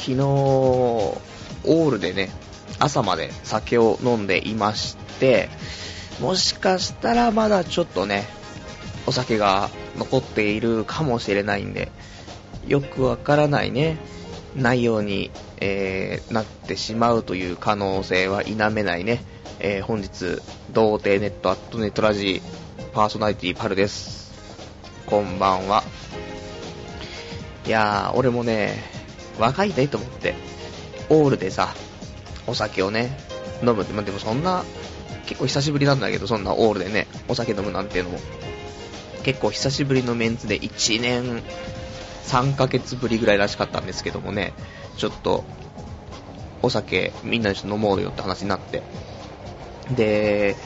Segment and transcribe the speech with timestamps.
[0.00, 2.30] 昨日、オールでね、
[2.78, 5.50] 朝まで酒を飲んでいまして、
[6.22, 8.24] もしかしたらまだちょっとね、
[9.06, 9.68] お酒が
[9.98, 11.92] 残っているかもしれないんで、
[12.66, 13.98] よくわからないね、
[14.56, 19.22] 内容に、えー、なってしまうという可能性は否めないね。
[19.58, 20.40] えー、本日、
[20.72, 22.40] 童貞ネットアットネットラジ
[22.94, 24.32] パーソナリティパルです。
[25.04, 25.84] こんばんは。
[27.66, 28.99] いやー、俺もね、
[29.40, 30.34] 若いねと思って、
[31.08, 31.74] オールでさ、
[32.46, 33.16] お酒をね、
[33.62, 34.64] 飲むって、まあ、でもそんな、
[35.26, 38.18] 結構久しぶりなんだけど、そんなオールでね、お酒飲むなんていうのも、
[39.22, 41.42] 結構久しぶりのメンツで1年
[42.24, 44.52] 3ヶ月ぶりぐらいらしかったんですけどもね、
[44.96, 45.44] ちょっと、
[46.62, 48.82] お酒みんなで飲もうよって話になって、
[49.94, 50.56] で、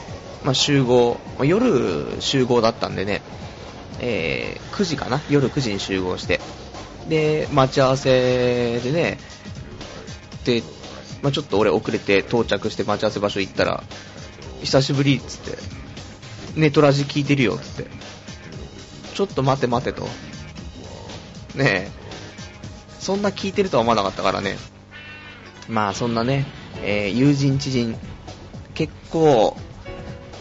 [0.45, 3.23] まあ、集合、まあ、夜集合だったんでね、
[4.01, 5.21] えー、9時かな？
[5.31, 6.41] 夜9時に集合して、
[7.09, 9.19] で、待ち合わせでね、
[10.45, 10.63] で、
[11.23, 13.83] まあ、ちょっと俺遅れて到着して待ち合わせ場所行ったら、
[14.63, 15.59] 久しぶりっつって、
[16.57, 17.91] ネトラジ聞いてるよっつって、
[19.15, 20.05] ちょっと待て待てと。
[21.55, 21.91] ねえ、
[22.99, 24.57] そんな聞いてるとは思わなかったからね。
[25.69, 26.47] まあそんなね、
[26.83, 27.97] えー、友人知人、
[28.75, 29.57] 結構、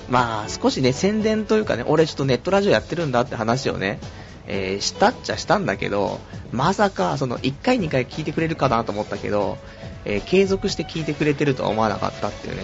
[0.10, 4.00] まあ少しね、宣伝というかね、俺ちょっとネットラジオやってるんだって話をね、
[4.48, 6.20] えー、したっちゃしたんだけど、
[6.52, 9.58] まさかその1回2回聞いてくれるかなと思ったけど、
[10.06, 12.64] えー、継続して聞いてくれてるとは思わなかったっていうね。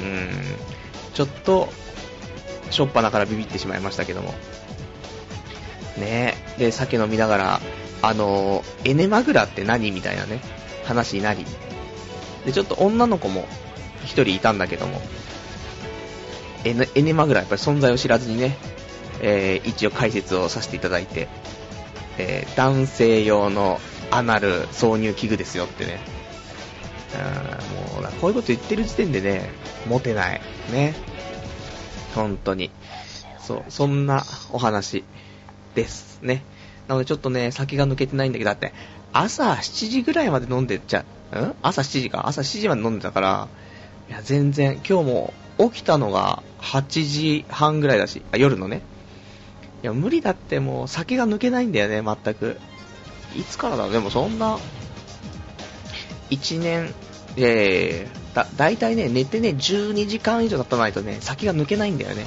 [0.00, 0.28] うん、
[1.14, 1.68] ちょっと、
[2.70, 4.34] しょっぱなからビビってしまいましたけども。
[5.98, 7.60] ねで、酒飲みながら、
[8.02, 10.40] あのエネマグラって何みたいなね、
[10.84, 11.44] 話になり。
[12.46, 13.46] で、ちょっと女の子も
[14.04, 15.00] 一人いたんだけども、
[16.64, 18.56] エネエネマグラやっぱり存在を知らずにね、
[19.20, 21.28] えー、一応解説をさせていただいて、
[22.18, 26.00] えー、男性用のアナル挿入器具ですよってね。
[27.94, 29.50] もう、こういうこと言ってる時点でね、
[29.88, 30.40] モテない。
[30.72, 30.94] ね。
[32.14, 32.70] 本当に。
[33.38, 35.04] そう、そんなお話
[35.74, 36.42] ですね。
[36.88, 38.72] なのでちょっとね、先が抜けてないんだけど、だって、
[39.12, 41.54] 朝7時ぐらいまで飲んでっちゃ、うん？
[41.62, 42.26] 朝7時か？
[42.28, 43.48] 朝7時まで飲んでたから、
[44.08, 48.82] いや、全然、今日も起きたのが8時半ぐらいだし、あ、夜のね。
[49.82, 52.58] いや、無理だってもう酒が抜けないんだよね、全く。
[53.36, 53.92] いつからだろう？
[53.92, 54.58] でもそんな、
[56.30, 56.94] 1年、
[57.36, 62.26] えー、だ、だいたいね、寝てね、12時間以上経たないとね、酒が抜けないんだよね。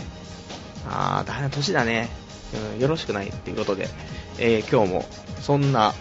[0.90, 2.10] あー、だめな年だね。
[2.76, 3.90] うん、よろしくないっていうことで、
[4.38, 5.06] えー、今日も、
[5.42, 5.94] そんな、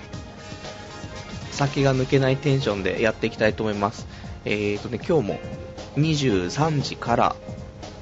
[1.51, 4.07] 酒が抜けないテンションでやっていきたいと思います。
[4.45, 5.41] えーとね、今日も、
[5.97, 7.37] 23時から、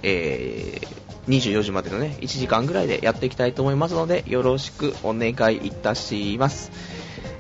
[0.03, 6.70] えー、24時までのね、1時間ぐらいでやっていきたいと思いますので、よろしくお願いいたします。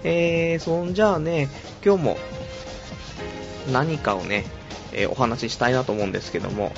[0.04, 1.48] えー、そんじゃあね、
[1.84, 2.16] 今日も
[3.72, 4.44] 何かをね、
[4.92, 6.72] えー、お話ししたいなと思うんですけども、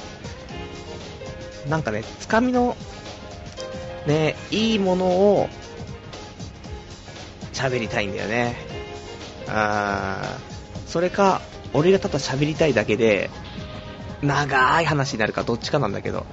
[1.68, 2.76] なんかね、つかみの、
[4.06, 5.48] ね、いいものを
[7.52, 8.56] 喋りたいんだよね。
[9.48, 11.42] あー、それか、
[11.72, 13.30] 俺がただ喋りたいだけで、
[14.22, 16.26] 長い話になるかどっちかなんだけど、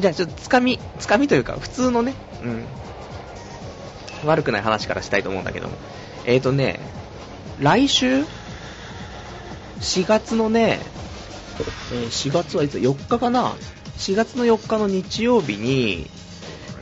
[0.00, 2.64] じゃあちょっとつかみ、つかみというか、普通のね、うん、
[4.26, 5.74] 悪くない話からしたいと思うんだけども、
[6.24, 6.80] えーとね、
[7.60, 8.24] 来週、
[9.80, 10.80] 4月のね、
[11.92, 13.54] えー、4月はいつ ?4 日かな
[13.98, 16.08] ?4 月の4日の日曜日に、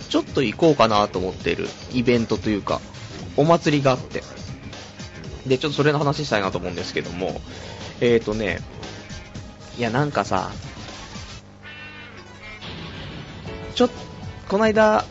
[0.08, 2.80] ちょっと行こうかなと思ってるイベントというか、
[3.36, 4.22] お祭りがあって。
[5.46, 7.40] で、ちょっとそれの話したいなと思うんですけども、
[8.00, 8.60] えーとね、
[9.78, 10.50] いや、なんかさ、
[13.74, 13.90] ちょっ、
[14.48, 15.04] この間、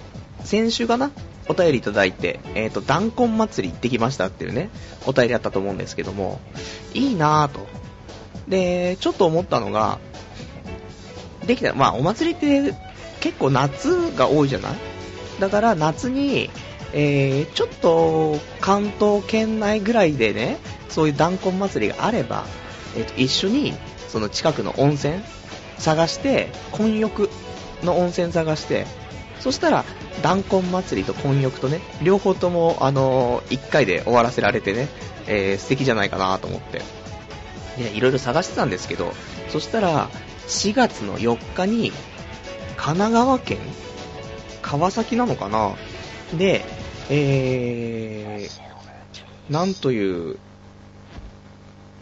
[0.43, 1.11] 先週かな？
[1.47, 4.69] お便りいただいて、えっ、ー、と、弾痕祭り行ってきましたっていうね、
[5.07, 6.39] お便りあったと思うんですけども、
[6.93, 7.67] いいなぁと。
[8.47, 9.99] で、ちょっと思ったのが、
[11.45, 12.75] できた、まあ、お祭りって
[13.19, 14.71] 結構夏が多いじゃない？
[15.39, 16.51] だから夏に、
[16.93, 20.57] えー、ちょっと関東圏内ぐらいでね、
[20.89, 22.45] そういう弾痕祭りがあれば、
[22.95, 23.73] えー、と一緒に
[24.07, 25.15] その近くの温泉
[25.77, 27.29] 探して、混浴
[27.83, 28.85] の温泉探して、
[29.39, 29.85] そしたら、
[30.21, 34.87] 弾痕祭りと混浴とね、両方とも、あのー、1回で終わらせられてね、
[35.27, 36.81] えー、素敵じゃないかなと思って。
[37.79, 39.13] いいろいろ探してたんですけど、
[39.49, 40.09] そしたら、
[40.47, 41.91] 4月の4日に、
[42.75, 43.57] 神奈川県
[44.61, 45.75] 川崎なのかな？
[46.37, 46.63] で、
[47.09, 50.37] えー、なんという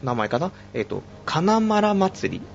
[0.03, 0.51] 名前かな？
[0.73, 2.45] えっ、ー、と、金丸祭り。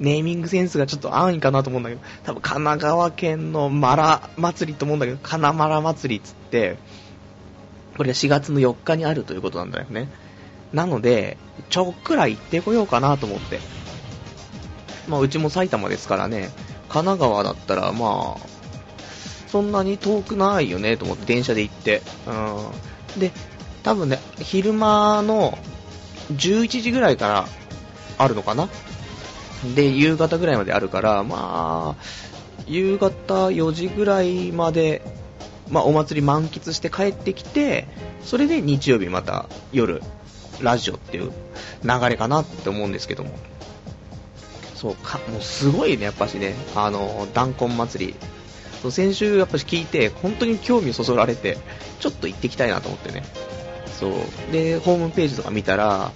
[0.00, 6.76] ネーミングセンスがちょっと安易かなと思うんだけど、多分神奈川県のマラ祭りと思うんだけど、金丸祭りっつって、
[7.96, 10.08] これが4月の4日にあるということなんだよね。
[10.72, 11.36] なので、
[11.70, 13.60] ちょっくら行ってこようかなと思って。
[15.06, 16.50] まあ、うちも埼玉ですからね、
[16.88, 18.54] 神奈川だったら、まあ、
[19.48, 22.02] そんなに遠くないよねと思って電車で行って。
[22.26, 23.20] うん。
[23.20, 23.30] で、
[23.84, 25.56] 多分ね、昼間の
[26.32, 27.48] 11時ぐらいから
[28.18, 28.68] あるのかな
[29.74, 32.04] で、夕方ぐらいまであるから、まあ、
[32.66, 35.02] 夕方4時ぐらいまで、
[35.70, 37.86] まあ、お祭り満喫して帰ってきて、
[38.22, 40.02] それで日曜日また夜、
[40.60, 41.32] ラジオっていう
[41.82, 43.30] 流れかなって思うんですけども。
[44.74, 48.14] そうか、もうすごいね、やっぱしね、あの、弾痕祭り。
[48.82, 51.58] そう先週やっぱし聞いて、本当に興味をそそられて、
[52.00, 53.24] ちょっと行ってきたいなと思ってね。
[53.98, 54.52] そう。
[54.52, 56.12] で、ホームページとか見たら、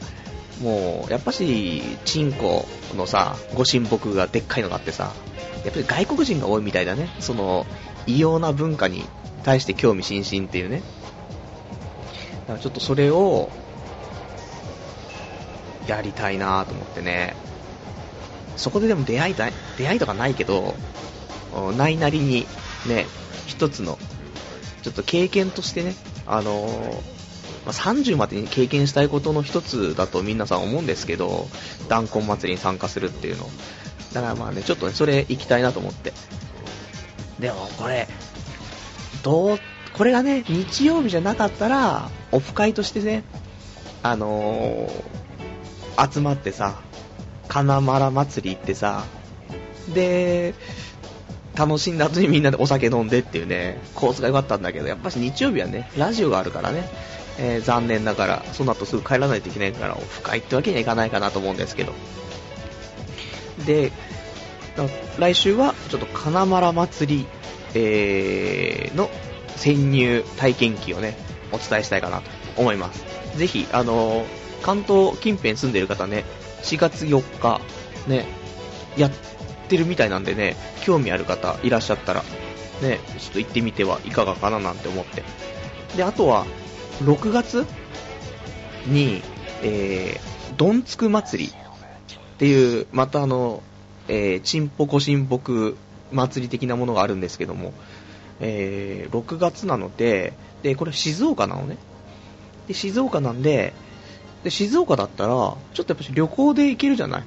[0.61, 2.67] もう、やっぱし、チンコ
[2.97, 5.13] のさ、ご神木がでっかいのがあってさ、
[5.65, 7.09] やっぱり外国人が多いみたいだね。
[7.21, 7.67] その、
[8.07, 9.05] 異様な文化に
[9.45, 10.83] 対して興味津々っていうね。
[12.43, 13.51] だからちょっとそれを、
[15.87, 17.35] やりたいなと思ってね。
[18.57, 20.75] そこででも出会いたい、出会いとかないけど、
[21.77, 22.47] ないなりに、
[22.87, 23.07] ね、
[23.47, 23.99] 一つの、
[24.83, 25.95] ちょっと経験としてね、
[26.27, 27.18] あのー
[27.69, 31.49] まあ、30までに経験したいことの一つだと皆さん思うんですけど、
[31.91, 33.47] 弾痕祭りに参加するっていうの。
[34.15, 36.15] だからまあね、ちょっとね、それ行きたいなと思って。
[37.39, 38.09] でもこれ、
[39.23, 39.59] どう、
[39.93, 43.23] これがね、日曜日じゃなかったら、オフ会としてね、
[44.03, 46.81] あのー、集まってさ、
[47.49, 49.05] 金丸祭り行ってさ、
[49.93, 50.55] で、
[51.55, 56.89] 楽しんだ後にみんなでお酒飲んでっていうね、コースが良かったんだけど、やっぱし日曜日はね、ラジオがあるからね、
[57.39, 61.93] えー、残念ながら、その後すぐ帰らないといけないから、オフ会ってわけにはいかないかなと思うんですけど。
[63.65, 63.93] で、
[65.19, 67.27] 来週は、ちょっと金丸祭り、
[67.75, 69.11] えー、の
[69.57, 71.17] 潜入体験記をね、
[71.53, 73.05] お伝えしたいかなと思います。
[73.37, 74.27] ぜひ、あのー、
[74.63, 76.25] 関東近辺住んでる方ね、
[76.63, 77.61] 4月4日、
[78.09, 78.27] ね、
[78.97, 79.11] やっ
[79.69, 82.25] てるみたいなんでね、興味ある方いらっしゃったら、
[82.83, 85.23] ね、ちょっと行ってみてはいかがかななんて思って。
[85.97, 86.47] で、あとは、
[87.03, 87.67] 6月
[88.87, 89.23] に、
[89.63, 91.55] えー、どんつく祭りっ
[92.39, 93.63] ていう、またあの、
[94.09, 95.77] えー、ちんぽこしんぽく
[96.13, 97.73] 祭り的なものがあるんですけども、
[98.41, 101.77] えー、6月なので、で、これ静岡なのね。
[102.67, 103.73] で、静岡なんで、
[104.45, 105.33] で、静岡だったら、
[105.75, 107.25] ちょっとやっぱ旅行で行けるじゃない？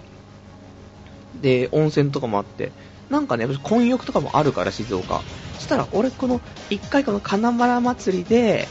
[1.42, 2.72] で、温泉とかもあって、
[3.10, 5.22] なんかね、混浴とかもあるから、静岡。
[5.56, 6.40] そしたら、俺この、
[6.70, 8.68] 一回この金丸祭りで、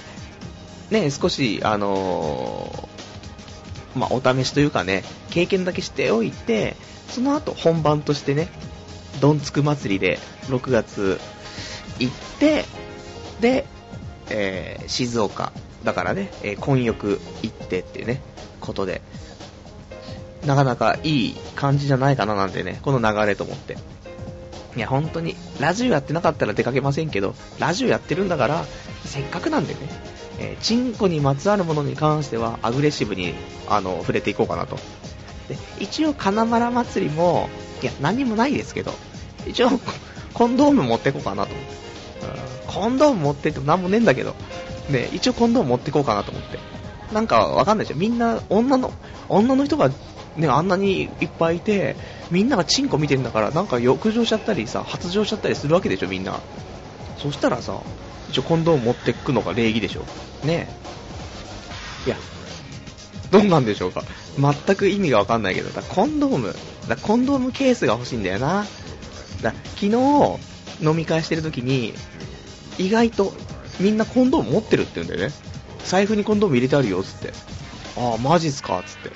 [0.90, 6.76] ね、少し、あのー、まあ、お試しというかね、経験だけしておいて、
[7.08, 8.48] その後本番としてね、
[9.20, 11.20] どんつく祭りで6月
[11.98, 12.64] 行って、
[13.40, 13.66] で、
[14.30, 15.52] えー、静岡、
[15.84, 18.20] だからね、えー、混浴行ってっていうね、
[18.60, 19.02] ことで、
[20.46, 23.76] なかなかいい感じじゃないかななんてね、この流れと思って。
[24.76, 28.64] いや、本当に、ラジオやってなかったら出かけませんけど、ラジオやってるんだから、
[29.04, 29.80] せっかくなんでね、
[30.40, 33.34] えー、チンコにまつわるものに関してはアグレッシブに
[33.68, 34.76] あの触れていこうかなと。
[35.48, 37.48] で一応、金丸祭りも、
[37.82, 38.92] いや、何もないですけど、
[39.46, 39.70] 一応、
[40.32, 41.80] コンドーム持っていこうかなと思って。
[42.66, 44.34] コンドーム持ってっても何もねえんだけど、
[44.88, 46.58] ね、一応コンドーム持っていこうかなと思って。
[47.12, 47.98] なんかわかんないでしょ。
[47.98, 48.92] みんな、女の、
[49.28, 49.90] 女の人が
[50.36, 51.96] ね、あんなにいっぱいいて、
[52.30, 56.38] みんながチンコ見てんだから、なんか浴場しちゃったりさ、発情しちゃったりするわけでしょ、みんな。
[57.18, 57.80] そしたらさ、
[58.30, 60.04] 一応コンドーム持ってくのが礼儀でしょ。
[60.44, 60.68] ね
[62.06, 62.16] えいや、
[63.30, 64.02] どうなんでしょうか。
[64.38, 66.54] 全く意味がわかんないけど、だコンドーム、
[66.88, 68.66] だコンドームケースが欲しいんだよな。
[69.42, 69.90] だ昨日、
[70.82, 71.92] 飲み会してる時に、
[72.78, 73.34] 意外と
[73.78, 75.34] みんなコンドーム持ってるって言うんだよね。
[75.84, 77.32] 財布にコンドーム入れてあるよっ、つって。
[77.96, 78.78] ああ、マジっすか？
[78.78, 79.10] っ、つって。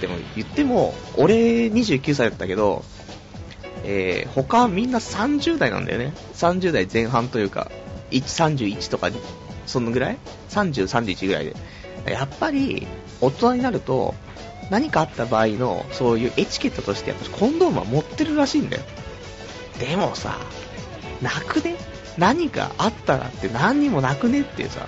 [0.00, 2.84] でも言っても、俺29歳だったけど、
[3.84, 6.12] えー、他みんな30代なんだよね。
[6.34, 7.70] 30代前半というか、
[8.18, 9.10] 31とか、
[9.66, 10.18] そのぐらい
[10.50, 11.56] ?30、31ぐらいで。
[12.06, 12.86] やっぱり、
[13.20, 14.14] 大人になると、
[14.70, 18.82] 何かあった場合の、そういうエチケットとして、やっぱコンドームは持ってるらしいんだよ。
[19.78, 20.38] でもさ、
[21.20, 21.76] なくね？
[22.18, 24.86] 何かあったらって何にもなくねってさ、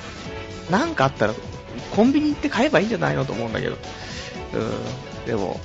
[0.71, 1.35] なんかあったら、
[1.95, 3.77] コンビニ行って買えばいいんじゃないのと思うんだけど。
[4.55, 5.61] うん、でも、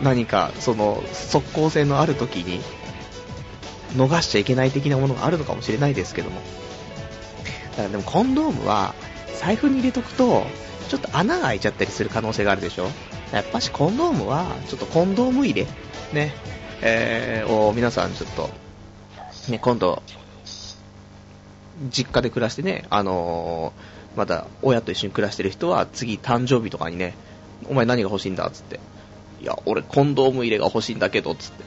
[0.00, 2.60] 何か、その、即効性のある時に、
[3.94, 6.40] 逃しちゃいけない的なものがあるのかもしれないですけども。
[7.76, 8.94] だでもコンドームは
[9.40, 10.46] 財布に入れとくと
[10.88, 12.88] ちょっと穴が開いちゃったりする可能性があるでしょ？
[13.32, 15.66] やっぱしコンドームはちょっとコンドーム入れ
[16.12, 16.32] ね、
[16.80, 18.50] えー、を皆さんちょっと
[19.50, 20.02] ね、今度
[21.90, 27.14] 実家で暮らしてね、あのー、まだ親と一緒に暮らしてる人は次誕生日とかにね、
[27.68, 28.80] お前何が欲しいんだっつって。
[29.42, 31.64] いや、俺コンドーム入れが欲しいんだけど、つって。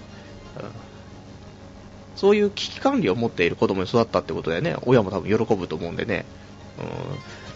[2.20, 6.26] そういう危機管理を持っている子供に育ったってことでね、親も多分喜ぶと思うんでね。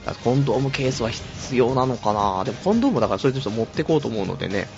[0.08, 4.70] うん、コンドームケースは必要なのかなでもコンドームだからそれとして持ってこうと思うのでね。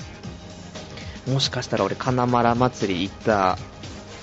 [1.28, 3.60] もしかしたら俺、金丸祭り行った、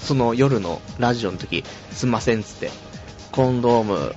[0.00, 2.72] その夜のラジオの時、すんませんっつって、
[3.30, 4.16] コンドーム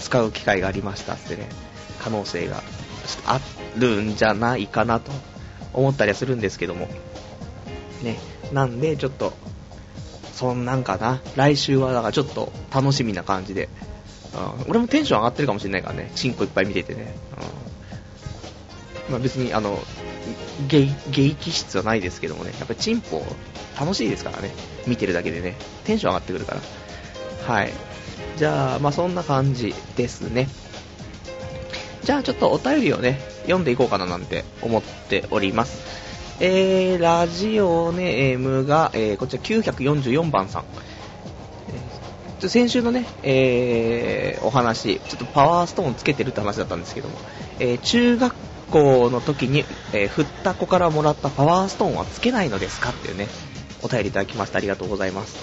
[0.00, 1.48] 使う機会がありましたってね、
[1.98, 2.62] 可能性が
[3.26, 3.40] あ
[3.76, 5.10] るんじゃないかなと
[5.72, 6.86] 思ったりはするんですけども。
[8.04, 8.20] ね、
[8.52, 9.32] なんでちょっと、
[10.36, 11.22] そんなんかな。
[11.34, 13.70] 来週はだからちょっと楽しみな感じで。
[14.34, 16.12] うん、俺もテンション上がってるかもしれないからね。
[16.14, 17.16] チンコいっぱい見ててね。
[19.08, 19.82] うん、まあ、別にあの、
[20.68, 22.52] ゲイ、ゲイ気質はないですけどもね。
[22.58, 23.24] やっぱりチンポ
[23.80, 24.50] 楽しいですからね。
[24.86, 25.56] 見てるだけでね。
[25.84, 27.54] テンション上がってくるから。
[27.54, 27.72] はい。
[28.36, 30.48] じゃあ、まあそんな感じですね。
[32.02, 36.05] じゃあちょっとお便りをね、読んでいこうかななんて思っております。
[36.38, 40.64] えー、ラジオネームが、えー、こちら944番さん。
[42.42, 47.16] えー、先週のね、えー、お話、ちょっとパワーストーンつけてるって話だったんですけども、
[47.58, 48.34] えー、中学
[48.70, 49.64] 校の時に、
[49.94, 53.28] え、振った子からもらったパワーストーンはつけないのですかっていうね、
[53.82, 55.38] お便りいただきましてありがとうございます。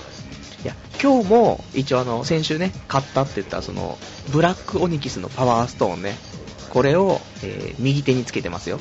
[0.63, 3.97] いや、今日も一応あの、先週ね、買ったって言ったその、
[4.31, 6.15] ブラックオニキスのパワーストーンね、
[6.69, 8.79] これを、えー、右手につけてますよ。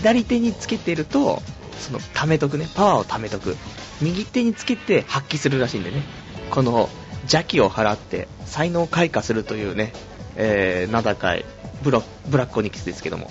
[0.00, 1.42] 左手につけてると、
[1.80, 3.56] その、貯めとくね、パワーを貯めとく。
[4.02, 6.02] 右手につけて発揮するらしいんでね、
[6.50, 6.90] この、
[7.22, 9.92] 邪気を払って才能を開花するというね、
[10.36, 11.44] えー、名高い
[11.82, 13.30] ブロブラックオニキスですけども、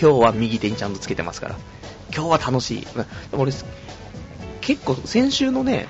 [0.00, 1.56] 今日は右手にちゃんとつけてますから、
[2.14, 2.86] 今日は楽しい。
[3.32, 3.52] 俺、
[4.60, 5.86] 結構先週のね、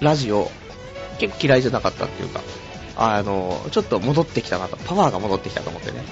[0.00, 0.50] ラジオ、
[1.18, 2.40] 結構嫌いじゃなかったっていうか、
[2.96, 6.02] あの、ちょっと戻ってきたなと、パワーが戻ってきたと思ってね、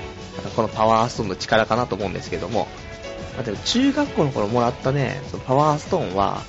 [0.55, 2.69] このパワーストーンの力かなと思うんですけども、
[3.39, 6.43] あ、でも中学校の頃もらったね、そのパワーストーンは、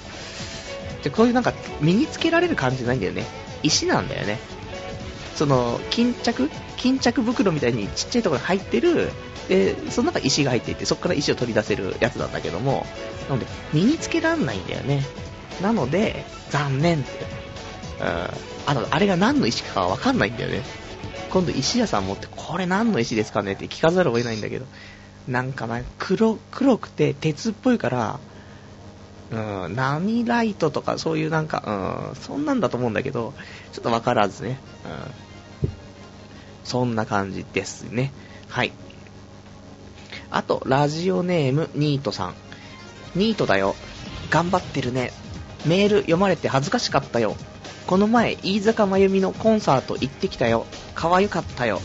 [1.03, 3.25] でこういうなんか身につけられる感じじゃないんだよね。
[3.63, 4.39] 石なんだよね。
[5.35, 6.49] その、巾着？
[6.77, 9.11] 巾着袋みたいにちっちゃいところに入ってる、
[9.47, 12.85] で、その中石が入っていて、そこから石を取り出せるやつなんだけども、
[13.29, 15.03] なので、身につけらんないんだよね。
[15.61, 17.25] なので、残念って。
[17.99, 18.07] うん。
[18.67, 20.61] あの、あれが何の石かわかんないんだよね。
[21.29, 24.65] 今度石屋さん持って、これ何の石ですかねって聞かざるを得ないんだけど。
[25.27, 28.19] なんかな、黒、黒くて鉄っぽいから、
[29.31, 33.33] うん、何ライトとかそういうなんか、うん、そんなんだと思うんだけど、
[33.73, 34.59] ちょっとわからずね。
[34.85, 35.69] うん。
[36.63, 38.11] そんな感じですね。
[38.47, 38.71] はい。
[40.31, 42.35] あと、ラジオネーム、ニートさん。
[43.15, 43.75] ニートだよ。
[44.29, 45.11] 頑張ってるね。
[45.65, 47.35] メール読まれて恥ずかしかったよ。
[47.87, 50.65] この前、飯坂真由美のコンサート行ってきたよ。
[50.95, 51.81] 可愛かったよ。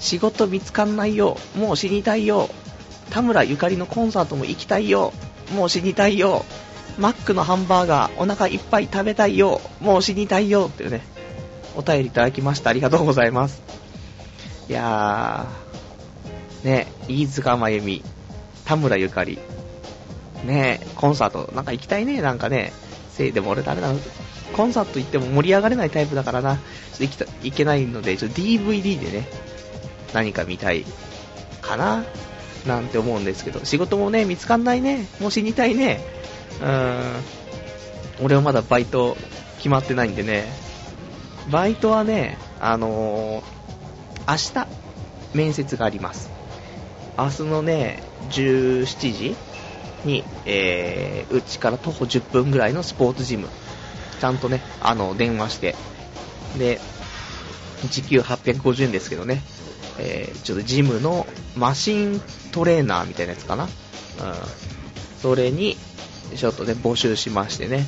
[0.00, 1.36] 仕事見つかんないよ。
[1.56, 2.50] もう死にたいよ。
[3.14, 5.12] 田村ゆかりのコンサートも行きたいよ。
[5.54, 6.44] もう死にたいよ。
[6.98, 9.60] マックのハンバーガーお腹いっぱい食べたいよ。
[9.80, 10.68] もう死にたいよ。
[10.68, 11.00] っていうね、
[11.76, 12.70] お便りいただきました。
[12.70, 13.62] ありがとうございます。
[14.68, 18.02] いやー、ね、飯塚真由美、
[18.64, 19.38] 田村ゆかり、
[20.44, 22.72] ね、コンサート、なんか行きたいね、なんかね。
[23.12, 23.98] せいでも俺誰だろ
[24.56, 26.56] コンサート行っても盛り上がれないタイプだからな、
[26.98, 29.28] ちょっと行けないので、ちょっと DVD でね、
[30.12, 30.84] 何か見たい
[31.62, 32.02] かな、
[32.66, 36.00] なんて思うんですけど、仕事もね、見つかんないね、もう死にたいね、
[36.60, 37.02] うーん、
[38.22, 39.16] 俺はまだバイト
[39.58, 40.46] 決まってないんでね、
[41.50, 44.68] バイトはね、あのー、明日、
[45.36, 46.30] 面接があります。
[47.18, 49.36] 明日のね、17時
[50.04, 53.48] に、えー、うちから徒歩10分ぐらいのスポーツジム、
[54.20, 55.74] ちゃんとね、あの、電話して、
[56.58, 56.80] で、
[57.90, 59.42] 時給850円ですけどね、
[59.98, 62.20] えー、ちょっとジムのマシン
[62.52, 63.64] トレーナーみたいなやつかな。
[63.64, 63.70] うん。
[65.20, 65.76] それに、
[66.34, 67.86] ちょっとね、募集しましてね。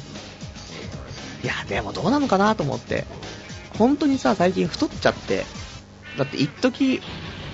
[1.42, 3.04] いや、でもどうなのかなと思って。
[3.78, 5.44] 本当にさ、最近太っちゃって。
[6.16, 7.02] だって一時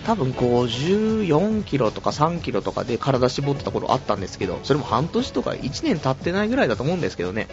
[0.05, 7.49] 多分54キロとか3キロとかで体絞ってた頃あったんですけど、それも半年とか1年経ってないぐらいだと思うんですけどね。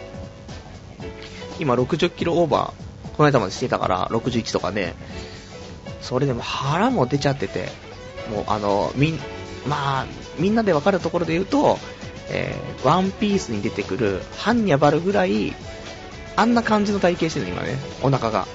[1.58, 4.94] 今60キロオーバー、この間までしてたから61とかね、
[6.00, 7.68] それでも腹も出ちゃってて、
[8.30, 9.18] もうあの、みん、
[9.66, 10.06] まあ、
[10.38, 11.78] みんなでわかるところで言うと、
[12.30, 15.54] えー、ワンピースに出てくるハンニャバルぐらい、
[16.36, 18.46] あんな感じの体型してるの今ね、お腹が。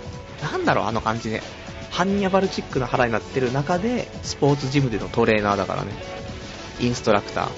[0.42, 1.42] なんだろう、あの感じね。
[1.92, 5.92] ハンニャバルチックな腹になってる中で、スポーツジムでのトレーナーだからね。
[6.80, 7.50] インストラクター。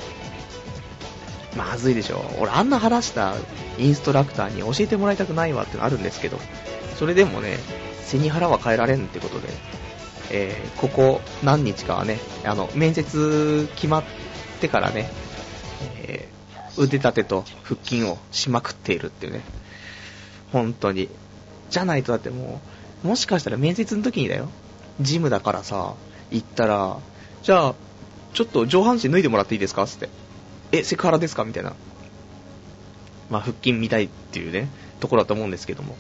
[1.58, 2.24] まずいでしょ。
[2.40, 3.34] 俺あんな腹した
[3.80, 6.40] インストラクターに教えてもらいたくないわってのあるんですけど、
[6.98, 7.58] それでもね、
[8.04, 9.48] 背に腹は変えられんってことで、
[10.32, 14.04] えー、ここ何日かはね、あの、面接決まっ
[14.60, 15.10] てからね、
[16.04, 19.42] えー、腕立てと腹筋をしまくっているっていうね。
[20.52, 21.10] 本当に。
[21.70, 22.62] じゃないとだっても
[23.04, 24.50] う、もしかしたら面接の時にだよ。
[25.02, 25.96] ジムだからさ、
[26.32, 26.98] 行ったら、
[27.44, 27.76] じゃあ、
[28.34, 30.10] ちょっと上半身脱いでもらっていいですかつって。
[30.72, 31.74] え、セクハラですかみたいな。
[33.30, 34.70] まあ、腹筋見たいっていうね、
[35.00, 35.96] ところだと思うんですけども。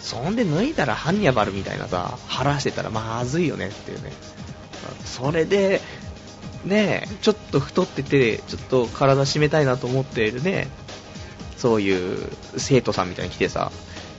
[0.00, 4.12] そんで脱いだらハンニャバルみたいなさ、腹してたらまずいよねっていうね。
[5.04, 5.80] それで、
[6.64, 10.68] ねちょっと太ってて、ちょっと体締めたいなと思っているね、
[11.56, 13.72] そういう生徒さんみたいに来てさ、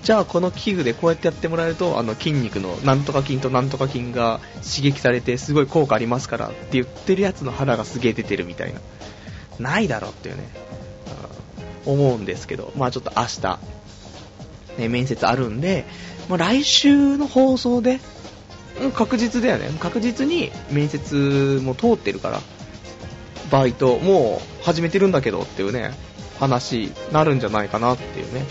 [0.04, 8.82] じゃあこの器具でこうやってやってもらえると、あの筋肉のなんとか筋となんとか筋が刺激されてすごい効果ありますからって言ってるやつの腹がすげえ出てるみたいな。
[9.60, 10.50] ないだろっていうね、
[11.86, 13.60] 思うんですけど、まあちょっと明日、
[14.78, 15.86] ね、面接あるんで、
[16.30, 18.00] まあ、来週の放送で、
[18.82, 19.70] うん、確実だよね。
[19.80, 22.42] 確実に面接も通ってるから、
[23.52, 25.92] バイト、もう始めてるんだけどっていうね、
[26.40, 28.46] 話になるんじゃないかなっていうね。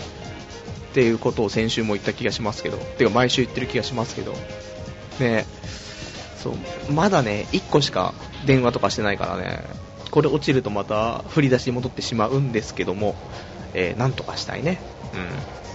[0.91, 4.33] っていうことを先週も言った気がしますけど、てか毎週言ってる気がしますけど、
[5.19, 5.45] ね、
[6.37, 8.13] そう、まだね、1個しか
[8.45, 9.63] 電話とかしてないからね、
[10.11, 13.15] これ落ちるとまた振り出しに戻ってしまうんですけども、
[13.73, 14.81] えー、なんとかしたいね。
[15.13, 15.70] うん。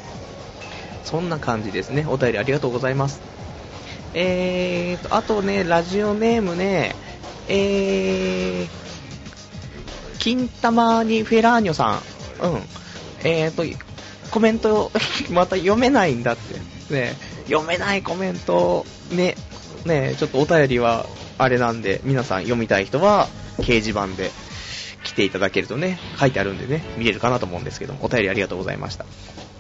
[1.07, 2.05] そんな感じですね。
[2.09, 3.21] お便りありがとうございます。
[4.13, 6.97] えーと、あとね、ラジオネームね、
[7.49, 8.69] えー、
[10.19, 12.03] 金玉にフェラーニョさ
[12.43, 12.45] ん。
[12.45, 12.63] うん。
[13.23, 13.63] えーと、
[14.33, 14.91] コメント、
[15.31, 16.59] また読めないんだって。
[16.93, 19.37] ね、読めないコメント、ね、
[19.85, 21.07] ね、ちょっとお便りは
[21.39, 24.33] あれなんで、皆さん読みたい人は、掲示板で
[25.05, 29.07] 来ていただけるとね、書いてあるんでね、見れるかなと思うんですけど、お便りありがとうございました。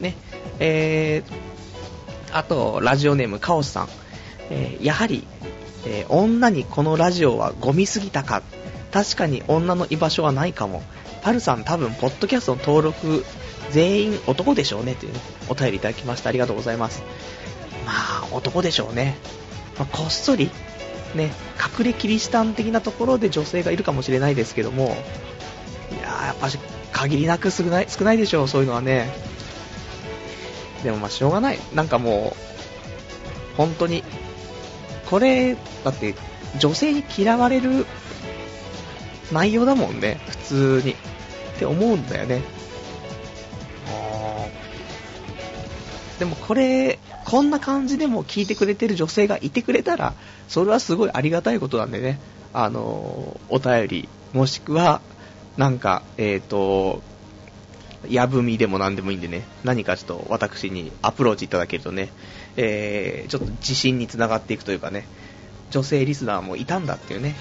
[0.00, 0.14] ね、
[0.58, 3.88] えー、あと、ラジオネームカオスさん。
[4.50, 5.26] えー、やはり、
[5.86, 8.42] えー、女にこのラジオはゴミすぎたか。
[8.92, 10.82] 確かに女の居場所はないかも。
[11.22, 13.24] パルさん多分、ポッドキャストの登録、
[13.70, 16.28] 全員男でしょうねっていう、ね、お便りいただきました。
[16.28, 17.02] ありがとうございます。
[17.84, 19.16] まあ、男でしょうね。
[19.78, 20.50] まあ、こっそり、
[21.14, 21.32] ね、
[21.78, 24.96] 隠れキリシタン的なところで女性がいるかもしれないですけども、
[25.90, 26.58] いや、やっぱし、
[26.92, 29.12] 限りなく少ない少ないでしょう、そういうのはね。
[30.86, 31.58] でもまあしょうがない。
[31.74, 34.04] なんかもう、本当に、
[35.10, 36.14] これ、だって
[36.60, 37.86] 女性に嫌われる
[39.32, 40.92] 内容だもんね、普通に。
[40.92, 40.94] っ
[41.58, 42.42] て思うんだよね。
[46.20, 50.14] でもこれ、こんな感じでも聞いてくれてる女性がいてくれたら、
[50.46, 52.20] それはすごいありがたいことなんでね、
[52.52, 55.00] あのお便り、もしくは、
[55.56, 57.02] なんか、えっ、ー、と、
[58.10, 62.10] やぶみでも何でもいいんでね、何かちょっと私にアプローチいただけるとね、
[62.56, 65.06] えー、ちょっと自信につながっていくというかね、
[65.70, 67.34] 女性リスナーもいたんだっていうね、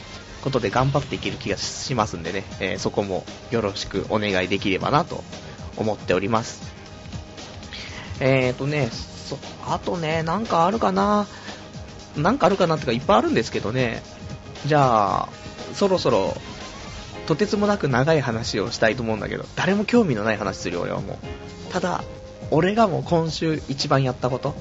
[0.44, 5.24] ことで頑張っていける気がしますんでね、えー、そこもよろしくお願いできればなと
[5.78, 6.62] 思っております。
[8.20, 11.28] えーとね、そ、あとね、なんかあるかな、
[12.16, 14.04] なんかあるかなってかいっぱいあるんですけどね、
[14.66, 15.30] じゃあ、
[15.74, 16.38] そろそろ
[17.28, 21.18] とてつもなく長い話をしたいと思うんだけど、誰も興味のない話するよ、俺はもう。
[21.74, 22.04] ただ、
[22.52, 24.56] 俺がもう今週一番やったこと。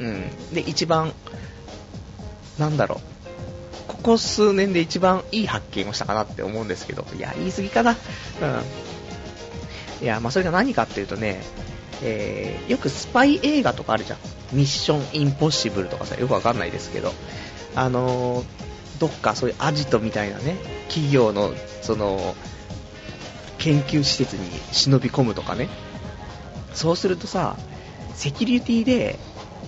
[0.00, 0.54] うん。
[0.54, 1.12] で、一番、
[2.58, 3.16] なんだろう。
[3.88, 7.90] ここ数年で一番いい発見をしたかなって思うんですけど、いや、言い過ぎかな。
[7.92, 7.94] う
[10.02, 10.04] ん。
[10.04, 11.42] いや、まあ、それが何かっていうとね、
[12.02, 14.18] えー、よくスパイ映画とかあるじゃん。
[14.52, 17.12] ミッションインポッシブルとかさ、よくわかんないですけど、
[17.74, 18.65] あのー、
[18.98, 20.56] どっかそういうアジトみたいなね、
[20.88, 22.34] 企業の、その、
[23.58, 25.68] 研究施設に忍び込むとかね。
[26.74, 27.56] そうするとさ、
[28.14, 29.18] セキュリティで、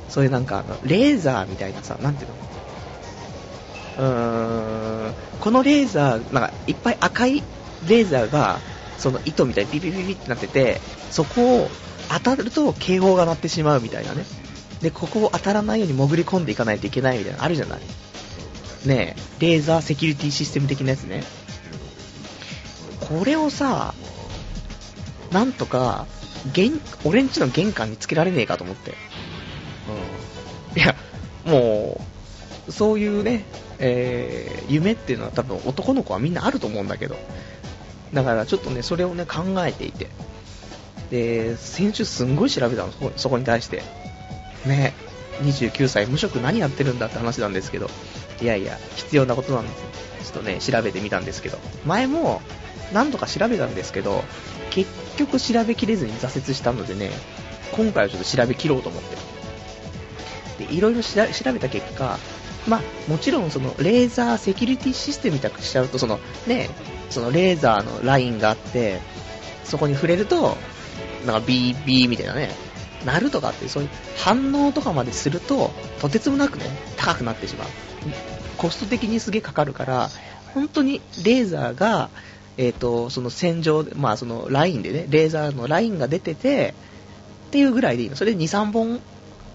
[0.09, 2.35] そういうなんか、レーザーみたいなさ、なんていうの？
[3.99, 7.43] うーん、このレーザー、なんか、いっぱい赤い
[7.89, 8.61] レーザーが、
[8.99, 11.71] その糸みたいにピピピピってなってて、そこを
[12.09, 14.25] 当たると警報が鳴ってしまうみたいなね。
[14.83, 17.81] で、ここを当たらないように潜り込んでいかないといけないみたいなのあるじゃない？
[18.85, 21.23] ねレーザーセキュリティシステム的なやつね。
[23.01, 23.95] これをさ、
[25.31, 26.07] なんとか、
[26.53, 28.95] 玄、俺んちの玄関につけられねえかと思って。
[30.75, 30.81] うん。
[30.81, 30.95] いや、
[31.45, 32.01] も
[32.69, 33.45] う、そういうね、
[33.79, 37.17] えー、夢っていうのは多分男の子はみんなあると思うんだけど。
[38.13, 40.09] だからちょっとね、それをね、考えていて。
[41.11, 43.83] で、先週すんごい調べたの、そこそこに対して。
[44.67, 44.93] ね、
[45.43, 47.91] 29歳無職何やってるんだって話なんですけど、
[48.41, 49.71] いやいや、必要なことなんで
[50.25, 52.43] すちょっとね、調べてみたんですけど、前も
[52.93, 54.25] 何度か調べたんですけど、
[54.71, 57.11] 結局調べきれずに挫折したのでね、
[57.73, 59.03] 今回はちょっと調べきろうと思っ
[60.57, 60.65] て。
[60.67, 62.19] で、いろいろ調べた結果、
[62.67, 66.69] まあ、もちろんそのレーザーセキュリティシステムみたくしちゃうと、そのね、
[67.11, 69.01] そのレーザーのラインがあって、
[69.65, 70.57] そこに触れると、
[71.27, 72.51] なんかビービーみたいなね、
[73.05, 75.71] なるとかって、そういう反応とかまですると、
[76.01, 76.65] とてつもなくね、
[76.97, 77.69] 高くなってしまう。
[78.57, 80.11] コスト的にすげえかかるから、
[80.55, 82.11] 本当にレーザーが、
[82.57, 86.75] え、ー、と、その線上、まあそのラインでね、レーザーのラインが出てて、
[87.49, 88.17] っていうぐらいでいいの。
[88.17, 89.01] それで2、3本、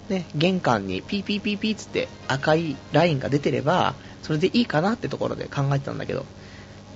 [0.08, 6.24] ね、玄関にピーピーピーピーつって赤いラインが出てれば、それでいいかなってところで考えてたんだけど、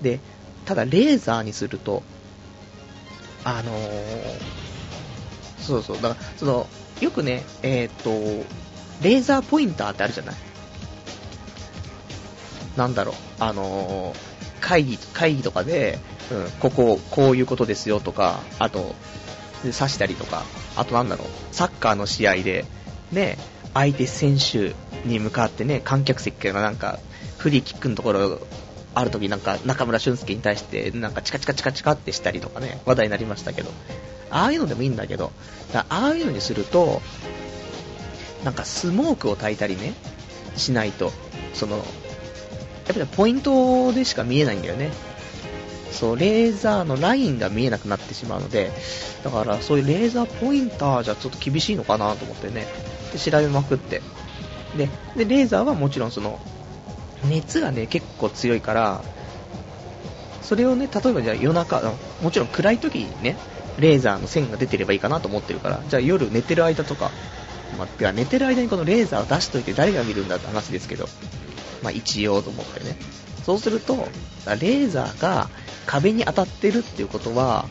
[0.03, 0.21] で、
[0.65, 2.03] ただレーザーにすると、
[3.45, 3.89] あのー、
[5.61, 6.67] そうそう、だから、その、
[7.01, 8.11] よくね、えっ、ー、と、
[9.03, 10.37] レーザーポインターってあるじゃない？
[12.79, 15.99] なんだろう、あのー、会議、会議とかで、
[16.31, 18.95] うん、ここ、こういうことですよとか、あと、
[19.63, 20.45] 刺したりとか、
[20.77, 22.65] あとなんだろう、サッカーの試合で、
[23.11, 23.37] ね、
[23.75, 27.01] 相手選手に向かってね、観客席からなんか、
[27.37, 28.41] フリーキックのところ、
[28.95, 33.71] ある時なんか中村俊輔に対してなんかチカチカチカチカってしたりとかね、話題になりましたけど、
[34.31, 35.33] ああいうのでもいいんだけど、
[35.73, 37.03] だああいうのにすると、
[38.45, 39.95] なんかスモークを焚いたりね、
[40.57, 41.13] しないと、
[41.55, 41.85] その、
[42.89, 44.91] やっぱりポイントでしか見えないんだよね。
[45.93, 48.71] そう、レーザーのラインが見えなくなってしまうので、
[49.23, 52.67] だからそういうレーザーポインターじゃちょっと厳しいのかなと思ってね、
[53.13, 54.01] で調べまくって。
[54.77, 56.39] で、でレーザーはもちろんその、
[57.29, 59.03] 熱がね、結構強いから、
[60.43, 63.37] それをね、例えばじゃあ夜中、もちろん暗い時にね、
[63.79, 67.11] レーザーの線が出てればいいかなと思ってるから、じゃあ夜寝てる間とか、
[67.77, 71.09] まあ、寝てる間にこのレーザーを出しといて誰が見るんだって話ですけど、
[71.83, 72.97] まあ一応と思ってね。
[73.45, 74.09] そうすると、
[74.47, 75.49] レーザーが
[75.87, 77.67] 壁に当たってるっていうことは、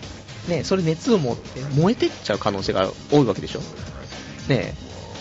[0.48, 3.60] ね、それ熱を持って燃えてっちゃう可能性が多いわけでしょ。
[4.48, 4.74] ね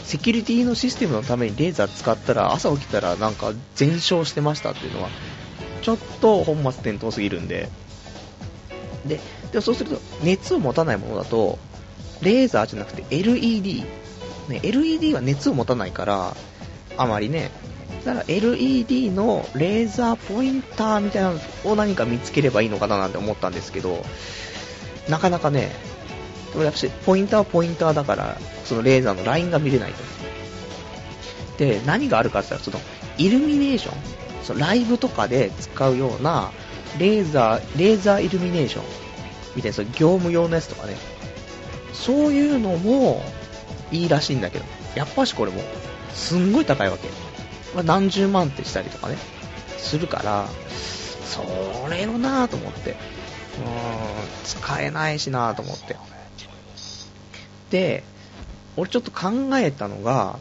[0.05, 5.09] セキュリティのシステムのためにレーザー使ったら朝起きたらなんか全焼してましたっていうのは、
[5.83, 7.69] ちょっと本末転倒すぎるんで、
[9.05, 9.21] で、
[9.51, 11.59] でもそうすると、熱を持たないものだと、
[12.23, 13.85] レーザーじゃなくて LED。
[14.49, 16.37] ね、LED は熱を持たないから、
[16.97, 17.51] あまりね、
[18.07, 24.05] だから LED のレーザーポインターみたいなのを何か見つければいいのかななんて思ったんですけど、
[25.09, 25.73] なかなかね、
[26.53, 30.05] でもやっぱしポインターはポインターだから、そのレーザーのラインが見れないと。
[31.59, 33.95] で、何があるかって言ったら、その、イルミネーション、
[34.45, 36.53] そのライブとかで使うような、
[36.99, 38.85] レーザー、レーザーイルミネーション、
[39.57, 40.97] みたいな、その業務用のやつとかね、
[41.93, 43.25] そういうのも
[43.91, 44.65] いいらしいんだけど、
[44.95, 45.61] やっぱしこれも、
[46.15, 47.26] すんごい高いわけ。
[47.77, 49.19] まあ、何十万ってしたりとかね、
[49.77, 50.49] するから、
[51.27, 51.43] そ
[51.91, 52.97] れをなぁと思って、うーん、
[54.45, 55.97] 使えないしなぁと思って。
[57.69, 58.03] で、
[58.79, 60.39] 俺ちょっと考えたのが、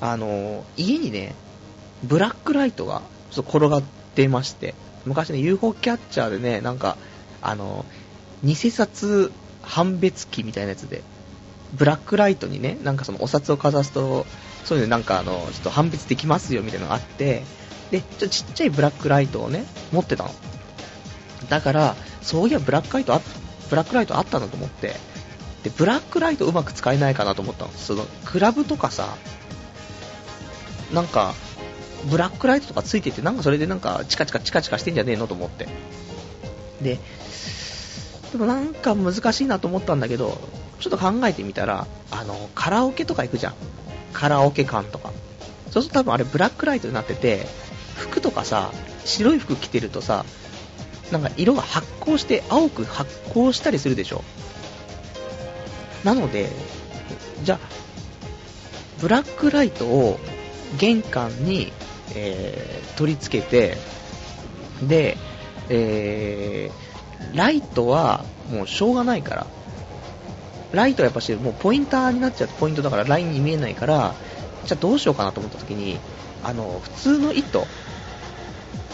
[0.00, 1.34] あの、家にね、
[2.04, 3.82] ブラックライトが転がっ
[4.14, 6.96] てまして、昔ね、UFO キャッチャーでね、なんか、
[7.40, 7.84] あの、
[8.44, 9.32] 偽札
[9.62, 11.02] 判別機みたいなやつで、
[11.72, 14.24] ブラックライトにね、なんかそのお札をかざすと、
[14.64, 17.44] そういうのなんかあの、ちょっと判別できますよみたいなのがあって、
[17.90, 20.30] で、ちょっちっちゃいブラックライトをね、持ってたの。
[21.48, 23.20] だから、そういやブラックライトあ、
[23.68, 24.94] ブラックライトあったなと思って、
[25.64, 27.72] で、ブラックライトうまく使えないかなと思ったの。
[27.72, 29.16] その、クラブとかさ、
[30.92, 31.34] なんか、
[32.10, 35.68] ブラックライトとかついてて、なんかそれでなんかチカチカチカチカしてんじゃねえのと思って。
[36.80, 36.98] で、
[38.32, 40.38] でもなんか難しいなと思ったんだけど、
[40.80, 43.54] ちょっと考えてみたら、あの、カラオケとか行くじゃん。
[44.12, 45.12] カラオケ館とか。
[45.70, 47.46] そうすると多分あれブラックライトになってて、
[47.96, 48.70] 服とかさ、
[49.04, 50.24] 白い服着てるとさ、
[51.10, 54.22] なんか色が発光して青く発光したりするでしょ。
[56.04, 56.48] なので、
[57.42, 57.58] じゃあ、
[59.00, 60.18] ブラックライトを
[60.78, 61.72] 玄関に、
[62.14, 63.76] えー、取り付けて、
[64.82, 65.16] で、
[65.68, 69.46] えー、ライトはもうしょうがないから、
[70.72, 74.14] ライトはやっぱしもうポインターになっちゃうポイントだからラインに見えないから、
[74.64, 75.98] じゃあどうしようかなと思った時に、
[76.42, 77.66] あの、普通の糸、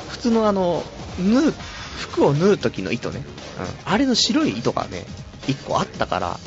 [0.09, 0.83] 普通のあの、
[1.19, 1.55] 縫う、
[1.99, 3.23] 服を縫う時の糸ね、
[3.59, 5.05] うん、あれの白い糸がね、
[5.47, 6.39] 1個あったから、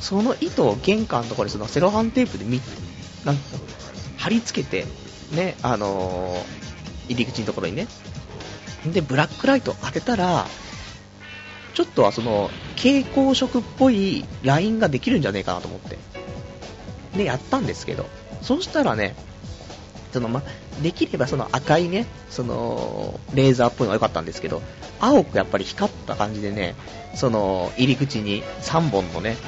[0.00, 2.60] その糸を玄関のところにそのセロハンテープでみ、
[3.24, 3.36] なん
[4.16, 4.86] 貼り付けて、
[5.34, 7.86] ね、あのー、入り口のところにね。
[8.86, 10.46] で、ブラックライト当てたら、
[11.80, 15.96] ちょっとはその、蛍光色っぽいラインができるんじゃねえかなと思って。
[17.16, 18.04] で、やったんですけど、
[18.42, 19.14] そしたらね、
[20.12, 20.42] そのま、
[20.82, 24.60] できればその赤いね、その、レーザーっぽいのが良かったんですけど、
[25.00, 26.74] 青くやっぱり光った感じでね、
[27.14, 29.38] その、入り口に3本のね、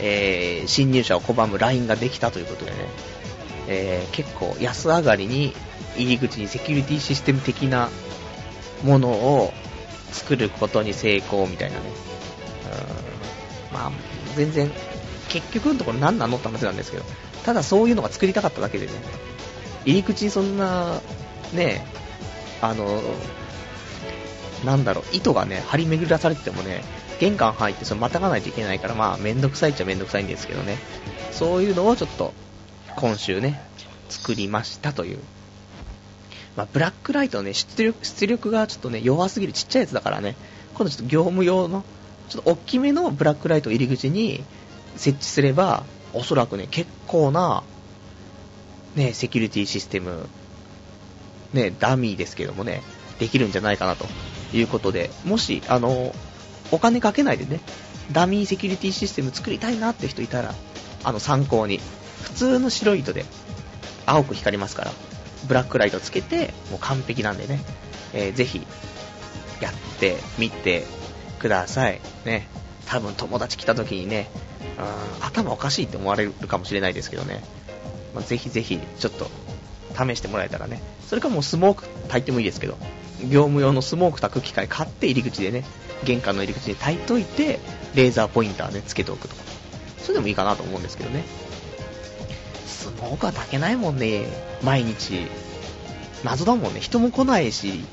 [0.00, 2.76] えー、侵入者を拒むラインができたということでね、
[3.68, 5.52] えー、結構安上がりに
[5.98, 7.90] 入り口にセキュリティシステム的な
[8.82, 9.52] ものを
[10.16, 11.82] 作ることに成功みたいなね。
[13.70, 13.92] うんまあ、
[14.34, 14.70] 全然、
[15.28, 17.04] 結局のところ何なのって話なんですけど、
[17.44, 18.92] ただそういうのが作りたかっただけでね、
[19.84, 21.00] 入り口にそんな、
[21.52, 21.86] ね、
[22.62, 23.02] あの、
[24.64, 26.82] なんだろう、糸がね、張り巡らされててもね、
[27.20, 30.78] 玄関入ってそれまたがないといけないから、まあ、めんどくさいっちゃめんどくさいんですけどね、
[31.32, 32.32] そういうのをちょっと、
[32.96, 33.60] 今週ね、
[34.08, 35.18] 作りましたという。
[36.56, 40.36] まあ、ブラックライトのね、出力、出力がちょっとね、弱すぎるちっちゃいやつだからね、
[40.74, 41.84] 今度ちょっと業務用の、
[42.28, 44.42] ちょっと大きめのブラックライト入り口に
[44.96, 47.62] 設置すれば、おそらくね、結構な、
[48.94, 50.28] ね、セキュリティシステム、
[51.52, 52.82] ね、ダミーですけどもね、
[53.18, 54.06] できるんじゃないかなと。
[54.52, 56.14] いうことで、もし、あの、
[56.70, 57.60] お金かけないでね、
[58.12, 60.54] ダミーセキュリティシステム作りたいなって人いたら、
[61.04, 61.80] あの、参考に、
[62.22, 63.24] 普通の白い糸で
[64.04, 64.92] 青く光りますから、
[65.44, 67.60] ブラックライトつけて、もう完璧なんでね、
[68.12, 68.66] えー、ぜひ、
[69.60, 70.84] やってみて
[71.38, 72.00] ください。
[72.24, 72.46] ね。
[72.86, 74.28] 多分友達来た時にね、
[74.78, 77.42] うん、頭おかしいって思われるかもしれないですけどね、
[78.14, 79.30] まあ、ぜひぜひ、ちょっと、
[79.96, 82.76] 試してもらえたらね、それかもうスモーク炊いてもいいですけど、
[83.22, 85.64] 業務用のスモーク炊く機械買って入り口でね、
[86.04, 87.60] 玄関の入り口に炊いといて、
[87.94, 89.42] レーザーポインターね、つけておくとか。
[89.98, 91.24] それでもいいかなと思うんですけどね。
[92.96, 94.26] スモークは炊けないもんね、
[94.62, 95.28] 毎日。
[96.24, 97.84] 謎だもんね、人も来ないし、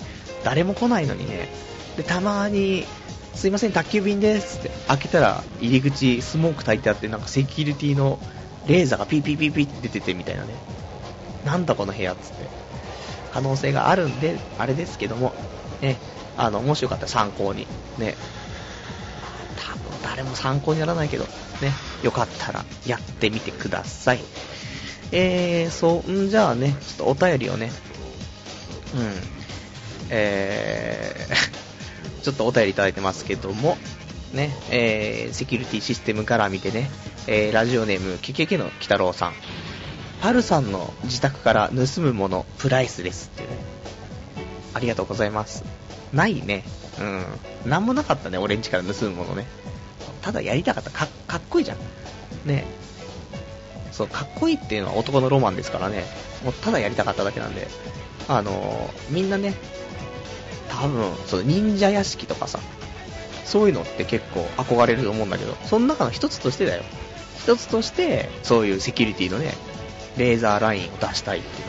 [0.43, 1.49] 誰も来ないのにね。
[1.97, 2.85] で、たまに、
[3.35, 8.17] すいません、宅急便ですって開けたら、入り口、スモーク炊いてあって、なんかセキュリティの
[8.65, 10.53] レーザーがピーピーピーピーって出ててみたいなね。
[11.45, 12.47] なんだこの部屋っつって。
[13.33, 15.33] 可能性があるんで、あれですけども、
[15.81, 15.97] ね、
[16.37, 18.15] あの、もしよかったら参考に、ね、
[19.57, 21.25] 多分誰も参考にならないけど、
[21.61, 24.19] ね、よかったらやってみてください。
[25.11, 27.71] えー、そ、んじゃあね、ちょっとお便りをね、
[28.95, 29.13] うん、
[30.09, 33.77] えー、 ちょっとお便りいただいてますけども、
[34.33, 36.89] ね、えー、セキュリティシステムから見てね、
[37.27, 39.33] えー、ラジオネーム、ケケケの鬼太郎さん。
[40.21, 43.57] パルさんの自宅から盗むもの、プライスですっていうね。
[44.73, 45.63] ありがとうございます。
[46.13, 46.63] ないね。
[46.99, 47.25] うん。
[47.69, 49.45] なんもなかったね、俺ん家から盗むものね。
[50.21, 50.91] ただやりたかった。
[50.91, 51.77] かかっこいいじゃん。
[52.47, 52.65] ね。
[53.93, 56.03] そう、かっこいいっていうのは男のロマンですからね。
[56.43, 57.67] もうただやりたかっただけなんで。
[58.27, 59.53] あのー、みんなね、
[60.69, 62.59] 多分、その忍者屋敷とかさ、
[63.45, 66.83] そういうのって結構憧れると思うんだけど、その中の一つとしてだよ。
[67.37, 69.53] 一つとして、そういうセキュリティのね、
[70.17, 71.67] レーザーラインを出したいっていう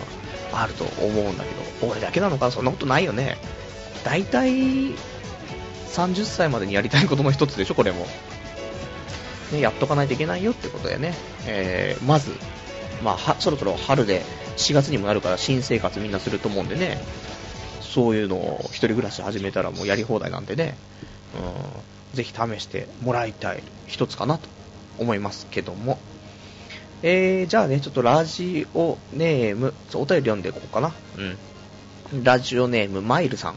[0.51, 2.51] のはあると思うんだけど、俺だけなのか？
[2.51, 3.37] そんなことないよね。
[4.05, 4.95] 大体、
[5.93, 8.07] 30歳までにやりたいことの一つでしょ、これも。
[9.53, 11.15] ね、やっとかないといけないよってことでね、
[11.47, 12.33] えー、まず、
[13.03, 14.23] まあ、そろそろ春で
[14.57, 16.99] 4月にもなるから新生活みんなすると思うんでね、
[17.81, 20.77] そういうのを一人暮らし始めたらもうやり放題なんでね、
[22.13, 24.49] うん、ぜひ試してもらいたい一つかなと
[24.99, 25.99] 思いますけども。
[27.07, 30.95] えー、じゃあね、ちょっとラジオネーム、お便り読んでいこうかな。
[32.13, 32.25] うん。
[32.25, 33.57] ラジオネーム、マイルさん。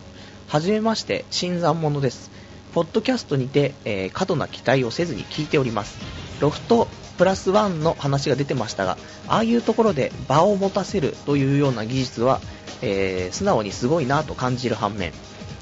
[0.49, 2.29] はじめまして、新参者です。
[2.77, 5.97] ポッドキャストにて、えー、過度な期待をせずに聞いております。
[6.39, 6.87] ロフト
[7.17, 12.39] プラスワンの話が出てましたが、ああいうところで場を持たせるというような技術は、
[12.83, 15.11] えー、素直にすごいなと感じる反面、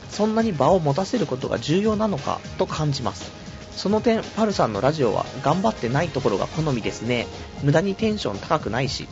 [0.10, 3.32] そんなに場を持たせることが重要なのかと感じます。
[3.72, 7.28] その点、パルさんのラジオは頑張ってないところが好みですね。
[7.64, 9.08] 無駄にテンション高くないし。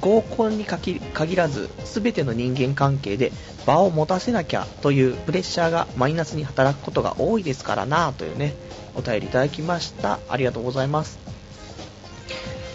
[0.00, 1.00] 合コンに限
[1.34, 3.32] らず、全ての人間関係で
[3.66, 8.54] 場を持たせなきゃというプレッシャーがマイナスに働くことが多いですからなというね、
[8.94, 10.20] お便りいただきました。
[10.28, 11.18] ありがとうございます。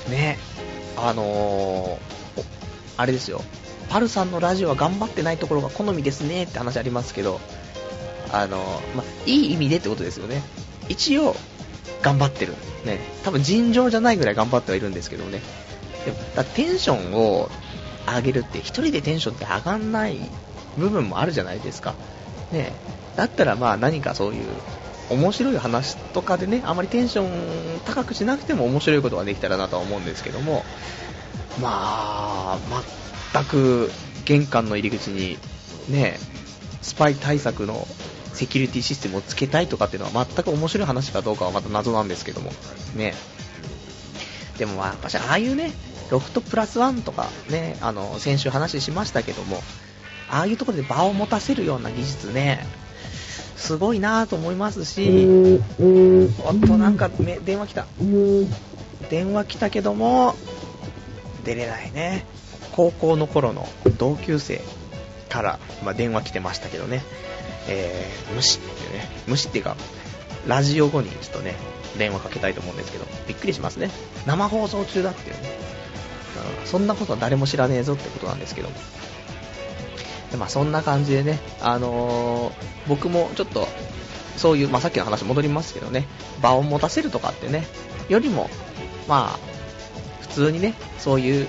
[0.09, 0.37] ね、
[0.97, 2.43] あのー、
[2.97, 3.41] あれですよ。
[3.89, 7.39] パルさんのラジオは頑張ってないところが好みですねって話ありますけど、
[8.31, 10.43] あのー、まいい意味でってことですよね。
[10.89, 11.35] 一応、
[12.01, 12.53] 頑張ってる。
[12.85, 12.99] ね。
[13.23, 15.41] 多分尋常じゃないぐらい頑張ってはいるんですけどね。
[16.05, 17.49] でもだテンションを
[18.07, 20.17] 上げるって、一人でテンションって上がんない
[20.77, 21.95] 部分もあるじゃないですか。
[22.51, 22.71] ね。
[23.15, 24.45] だったらまあ何かそういう
[25.09, 30.63] 面白い話とかでね、あまりテンション高くしなくても面白いことができたらなとは思うんですけども、
[31.61, 32.59] まあ、
[33.33, 33.91] 全く
[34.25, 35.37] 玄関の入り口に
[35.89, 36.17] ね、
[36.81, 37.85] スパイ対策の
[38.33, 42.51] セキュリティシステムをつけたいとかっていうのは全く面白い話かどうかはまた謎なんですけども、
[42.95, 43.13] ね。
[44.57, 45.73] でもまあ、やっぱしああいうね、
[46.09, 49.61] ロフトプラスワンとかね、あの、先週話しましたけども、
[50.31, 52.65] ああいうところで場を持たせるような技術ね、
[53.57, 55.59] すごいなと思いますし、
[56.43, 57.85] おっと、なんかめ、電話来た。
[59.09, 60.35] 電話来たけども、
[61.43, 62.25] 出れないね。
[62.71, 63.67] 高校の頃の
[63.97, 64.61] 同級生
[65.29, 67.03] から、まあ、電話来てましたけどね。
[67.67, 69.75] えー、無視ってね、無視っていうか、
[70.47, 71.55] ラジオ後にちょっとね、
[71.97, 73.91] 電話かけたいと思うんですけど、びっくりしますね。
[74.25, 75.71] 生放送中だっていうね。
[76.65, 78.69] そんなことは誰も知らねえぞってことなんですけど。
[80.37, 82.53] まあそんな感じでね、あのー、
[82.87, 83.67] 僕もちょっと、
[84.37, 86.07] そういう、まあさっきの話戻りますけどね、
[86.41, 87.65] 場を持たせるとかってね、
[88.09, 88.49] よりも、
[89.07, 89.39] まあ、
[90.21, 91.47] 普通にね、そういう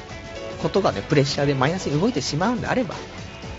[0.62, 2.94] ことがね、プレッシャーでマイナスに動いてしまうんであれば、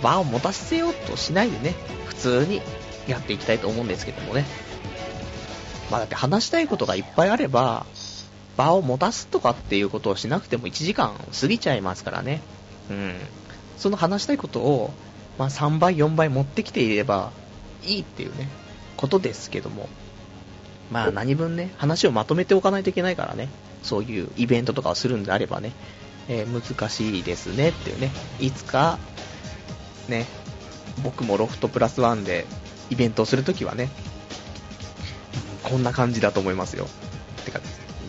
[0.01, 2.61] 場を持たせようとしないでね、普通に
[3.07, 4.45] やっていきたいと思うんですけどもね。
[5.91, 7.85] まあだって話したいことがいっぱいあれば、
[8.57, 12.41] 場を持たすとかっていうことをしなくても1時間過ぎちゃいますからね。
[12.89, 13.15] うん。
[13.77, 14.93] その話したいことを、
[15.37, 17.31] まあ3倍、4倍持ってきていれば
[17.83, 18.47] いいっていうね、
[18.97, 19.89] ことですけども。
[20.91, 23.49] まあ何分ね、話をまとめておかないといけないからね。
[23.81, 25.73] そういうイベントとかをするんであればね、
[26.29, 28.11] えー、難しいですねっていうね。
[28.39, 28.97] いつか、
[30.07, 30.25] ね、
[31.03, 32.45] 僕もロフトプラスワンで
[32.89, 33.89] イベントをするときはね、
[35.63, 36.87] こんな感じだと思いますよ。
[37.45, 37.59] てか、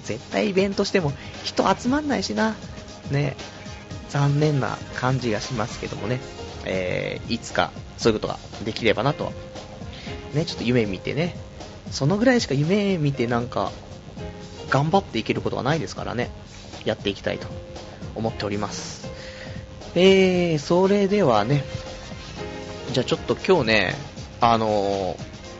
[0.04, 2.54] 絶対イベントしても人集まんないしな。
[3.10, 3.36] ね、
[4.08, 6.20] 残念な感じがしますけどもね、
[6.64, 9.32] えー、いつかそういうことができればなと。
[10.34, 11.36] ね、ちょっと夢見てね、
[11.90, 13.72] そのぐらいしか夢見てなんか、
[14.70, 16.30] 頑張っていけることがないですからね、
[16.84, 17.46] やっていきたいと
[18.14, 19.08] 思っております。
[19.94, 21.62] えー、それではね、
[22.92, 23.94] じゃあちょっと今日ね、
[24.40, 25.16] あのー、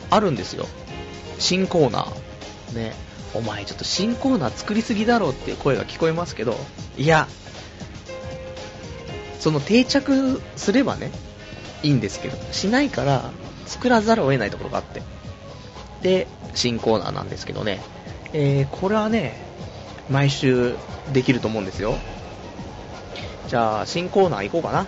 [0.09, 0.67] あるんですよ。
[1.39, 2.75] 新コーナー。
[2.75, 2.93] ね。
[3.33, 6.57] お前ちょっと新コーナー作りすぎだろっていう声が聞こえますけど、
[6.97, 7.27] いや、
[9.45, 11.11] その定着すればね、
[11.83, 13.29] いいんですけど、しないから
[13.67, 15.03] 作らざるを得ないところがあって。
[16.01, 17.79] で、新コーナーなんですけどね、
[18.33, 19.39] えー、これはね、
[20.09, 20.73] 毎週
[21.13, 21.93] できると思うんですよ。
[23.47, 24.87] じゃあ、新コーナー行こうかな。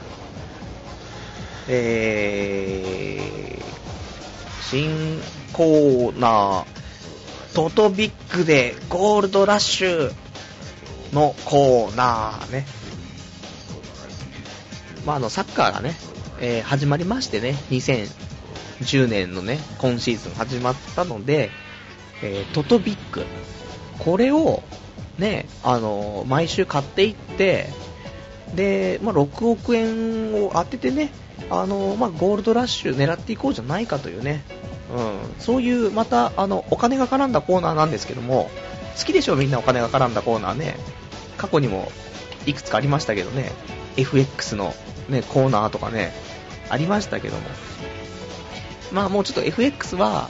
[1.68, 5.22] えー、新
[5.54, 10.14] コーナー、トトビッグでゴールドラッシュ
[11.14, 12.77] のコーナーね。
[15.08, 15.96] まあ、あの、サッカーがね、
[16.42, 21.50] えー、始まりましてね、2010年のね、今シーズン始まったので、
[22.22, 23.26] えー、トトビッグ。
[24.00, 24.64] これを、
[25.18, 27.70] ね、あのー、毎週買っていって、
[28.54, 31.12] で、まあ、6億円を当ててね、
[31.50, 34.44] あのまあ、ゴールドラッシュ狙っていこうじゃないかというね、
[34.94, 38.50] うん、そういうまたあのお金が絡んだコーナーなんですけども、
[38.98, 40.76] 好きでしょ、みんなお金が絡んだコーナーね、
[41.38, 41.92] 過去にも
[42.46, 43.52] いくつかありましたけどね、
[43.98, 44.74] FX の、
[45.10, 46.14] ね、コーナーとかね、
[46.70, 47.42] ありましたけども、
[48.92, 50.30] まあもうちょっと FX は、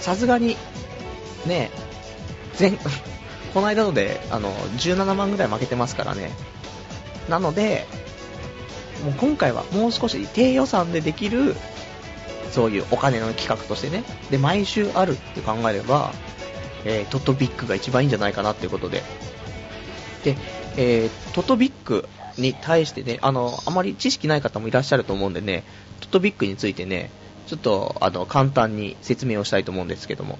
[0.00, 0.56] さすがに、
[1.46, 1.70] ね、
[2.58, 2.72] 前、
[3.54, 6.30] この間ので、あの、17万ぐらい負けてますからね。
[7.28, 7.86] なので、
[9.04, 11.56] もう今回はもう少し低予算でできる、
[12.50, 16.12] そういうお金の企画としてね、で、毎週あるって考えれば、
[16.84, 19.02] えー、トトビックが一番いいんじゃないかなっていうことで。
[20.24, 20.36] で、
[20.76, 25.64] えー、トトビックに対してね、あの、あまり知識ない方もいらっしゃると思うんでね、
[26.00, 27.10] トトビックについてね、
[27.46, 30.38] ちょっと、あの、簡単に説明をしたいと思うんですけども。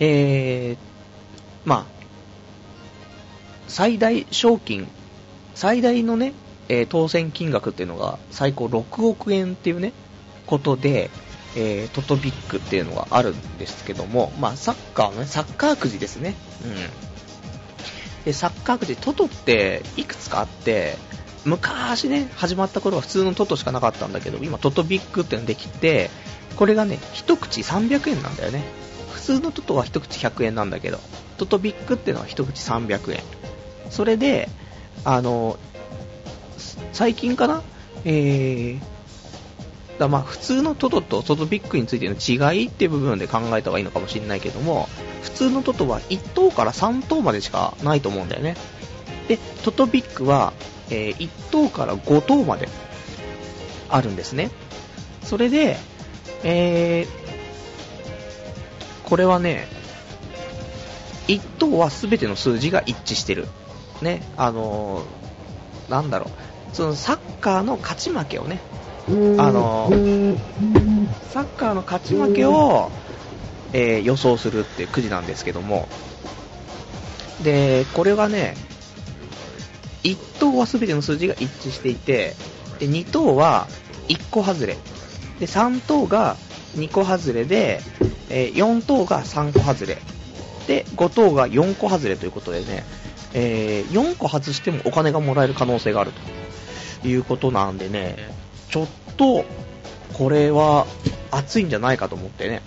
[0.00, 0.76] えー、
[1.64, 2.04] まあ、
[3.68, 4.88] 最大賞金、
[5.54, 6.32] 最大のね、
[6.68, 9.92] えー、当選金額っていうのが最高6億円っていうね、
[10.46, 11.10] ことで、
[11.56, 16.34] えー、トトビックっていうのがあるんですけども、まあ、サッカーのね、サッカーくじですね。
[16.64, 17.13] うん。
[18.32, 20.96] サッカーくじ、トトっていくつかあって、
[21.44, 26.10] 昔ね、始まった頃は普通のトトしかなかったんだけど、今トトビックってのできて、
[26.56, 28.64] これがね、一口300円なんだよね。
[29.12, 30.98] 普通のトトは一口100円なんだけど、
[31.36, 33.20] トトビックってのは一口300円。
[33.90, 34.48] それで、
[35.04, 35.58] あの、
[36.92, 37.62] 最近かな？
[38.04, 38.80] えー、
[39.98, 44.88] だまあ普通のトトとトトビックについての違いっていう部分で考えた方がいいのかもしれないけども、
[45.22, 48.56] 普通のトトは1等から3等までしかないと思うんだよね。
[49.28, 50.52] で、トトビックは、
[50.90, 52.68] えー、1等から5等まで
[53.88, 54.50] あるんですね。
[55.22, 55.76] それで、
[56.42, 59.68] えー、これはね、
[61.28, 63.46] 1等は全ての数字が一致してる。
[64.02, 68.60] ね、あのー、なんだろう、そのサッカーの勝ち負けをね、
[69.06, 69.90] あの、
[71.32, 72.90] サッカーの勝ち負けを、
[73.72, 75.88] えー、予想するっていうくじなんですけども、
[77.42, 78.56] で、これがね、
[80.04, 82.34] 1等は全ての数字が一致していて、
[82.78, 83.66] で2等は
[84.08, 84.76] 1個外れ、
[85.38, 86.36] で3等が
[86.76, 87.80] 2個外れで、
[88.30, 89.98] えー、4等が3個外れ、
[90.66, 92.84] で5等が4個外れということでね、
[93.34, 96.12] えー、4個外してもお金がもらえる可能性がある
[97.02, 98.16] ということなんでね、
[98.74, 99.44] ちょっと、
[100.14, 100.86] これは
[101.30, 102.60] 熱いんじゃないかと思ってね。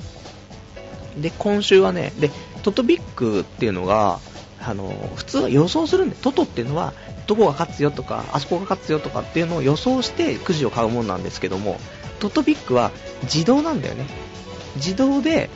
[1.17, 2.31] で、今週はね、で、
[2.63, 4.21] トトビックっていうのが、
[4.61, 6.93] あの、普通は予想するんで、トトっていうのは、
[7.25, 11.77] どこが勝つよとか、あそこが勝つよとかっていうのを予想してくじを買うもんなんですけども、
[12.19, 12.91] トトビックは
[13.23, 14.05] 自動なんだよね。
[14.77, 15.49] 自動で、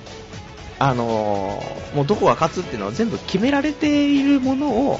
[0.79, 4.99] あのー、もうどこが勝つっていうのは全部決められているものを、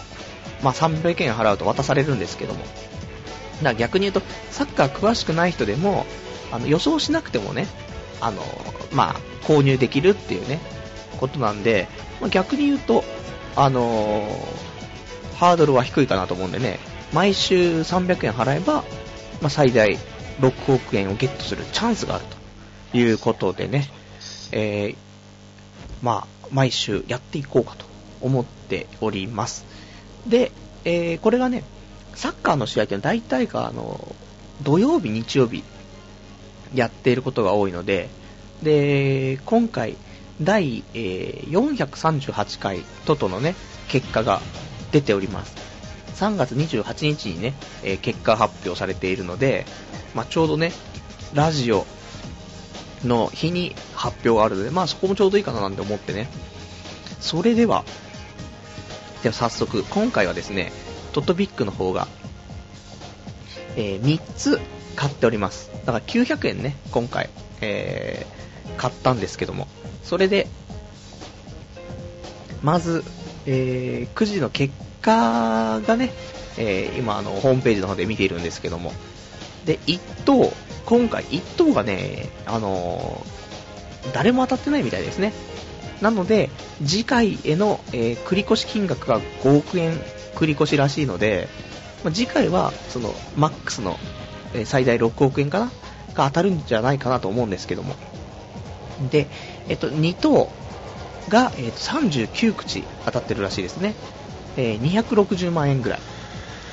[0.64, 2.62] まあ、300円払うと渡されるんですけども。
[3.64, 6.06] だ逆に言うと、サッカー詳しくない人でも、
[6.52, 7.68] あの予想しなくてもね、
[8.20, 8.42] あの、
[8.92, 10.60] まあ、購入できるっていうね、
[11.20, 11.88] ことなんで、
[12.20, 13.04] まあ、逆に言うと、
[13.56, 14.28] あの、
[15.36, 16.80] ハードルは低いかなと思うんでね、
[17.14, 18.84] 毎週300円払えば、
[19.42, 19.98] まあ、最大
[20.40, 22.26] 6億円をゲットするチャンスがある
[22.92, 23.90] ということでね、
[24.52, 24.96] えー、
[26.02, 27.86] まあ、毎週やっていこうかと
[28.22, 29.66] 思っております。
[30.28, 30.52] で、
[30.86, 31.64] えー、これがね、
[32.16, 34.16] サッカーの試合って大体が、あの、
[34.62, 35.64] 土曜日、日曜日、
[36.74, 38.10] やっていることが多いので、
[38.64, 39.98] で、今回、
[40.42, 43.56] 第、え、438回トトのね、
[43.90, 44.42] 結果が
[44.92, 45.56] 出ております。
[46.16, 47.54] 3月28日にね、
[47.84, 49.66] えー、結果発表されているので、
[50.14, 50.72] まあ、ちょうどね、
[51.34, 51.86] ラジオ
[53.06, 56.28] の日に発表があるので、まあそこもちょうどいいかななんて思ってね。
[57.20, 57.84] それでは、
[59.24, 60.72] では早速、今回はですね、
[61.14, 62.08] トトビックの方が、
[63.76, 64.60] えー、3つ
[64.96, 65.72] 買っております。
[65.86, 67.30] だから900円ね、今回、
[67.62, 69.68] えー、買ったんですけども、
[70.04, 70.48] それで、
[72.62, 73.04] まず、
[73.46, 76.12] えー、9時の結果がね、
[76.58, 78.94] えー、今あの、ホームページの方で見ているんですけども、
[79.66, 80.52] で、1等、
[80.86, 85.34] 今回1等がね、あのー、誰も当たってないみたいですね。
[86.02, 86.50] なので、
[86.84, 89.98] 次回への、えー、繰越金額が5億円
[90.36, 91.48] 繰越らしいので、
[92.04, 93.98] まあ、次回は、その、マックスの、
[94.54, 95.66] えー、最大6億円かな
[96.14, 97.96] が当たるんじゃないかなと思うんですけども。
[99.12, 99.28] で、
[99.70, 100.52] えっと、2等
[101.30, 103.94] が、えっと、39口当たってるらしいですね。
[104.58, 106.00] えー、260万円ぐらい。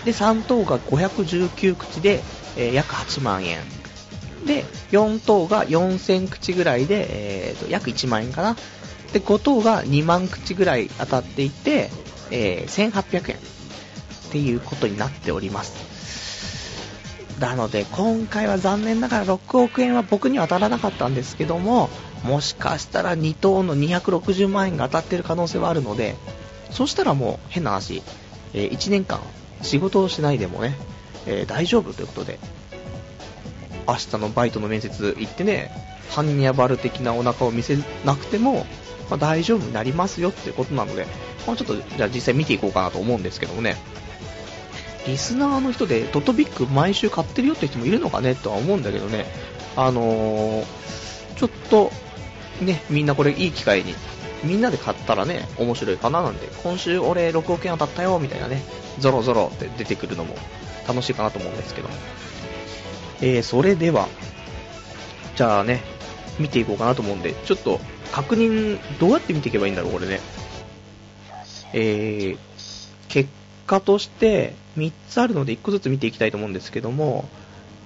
[0.04, 2.22] で、3等が519口で、
[2.56, 3.60] えー、約8万円。
[4.46, 8.56] で、4等が4000口ぐらいで、えーと、約1万円かな。
[9.12, 11.90] で、5等が2万口ぐらい当たっていて、
[12.30, 13.40] えー、1800円っ
[14.30, 17.38] ていうことになっております。
[17.40, 21.88] なので、今回は残念ながら6億円は僕には当たらなかったんですけども、
[22.24, 26.16] もしかしたら2等の260万円が当たってる可能性はあるので、
[26.70, 28.02] そしたらもう変な話、
[28.54, 29.20] えー、1年間
[29.62, 30.76] 仕事をしないでもね、
[31.26, 32.38] えー、大丈夫ということで、
[33.86, 35.70] 明日のバイトの面接行ってね、
[36.10, 38.66] ハンニャバル的なお腹を見せなくても、
[39.10, 41.06] まあ、大丈夫になりますよってことなので、
[41.46, 43.76] まあ、ちょっとじゃあ実際見ていこうかなと思うんですけどもね、
[45.06, 49.26] リスナーの人でトトビック毎週買ってるよって人もいるのかねとは思うんだけどね、
[49.76, 50.64] あのー、
[51.36, 51.90] ちょっと
[52.60, 53.94] ね、みんなこれいい機会に、
[54.44, 58.62] みんなで買ったらね、面白いかななんで、今週俺6億円当たったよみたいなね、
[58.98, 60.34] ゾロゾロって出てくるのも
[60.86, 61.88] 楽しいかなと思うんですけど。
[63.20, 64.08] えー、それでは、
[65.36, 65.82] じゃあね、
[66.38, 67.80] 見ていこうかなと思うんで、ちょっと
[68.12, 70.20] 確認、どうやって見ていけばいいんだろう、これね。
[71.72, 72.38] えー、
[73.08, 73.28] 結
[73.66, 77.28] 果として3つあるので1個ずつ見ていきたいと思うんですけども、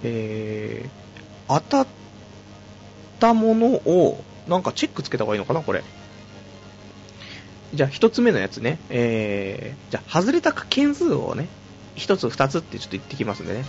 [0.04, 1.86] えー、当たっ
[3.18, 5.82] たものを、なんかチェックつけた方がいいのかな、これ。
[7.74, 11.48] じゃあ1つ目のやつね、えー、じゃあ外れた件数をね、
[11.96, 13.64] 1つ2つってちょっと言ってきますんでね。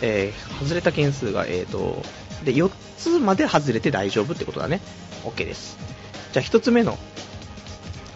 [0.00, 2.02] えー、外れた件数が、えーと、
[2.44, 4.80] で、4つまで外れて大丈夫ってことだね。
[5.24, 5.76] OK です。
[6.32, 6.98] じゃあ1つ目の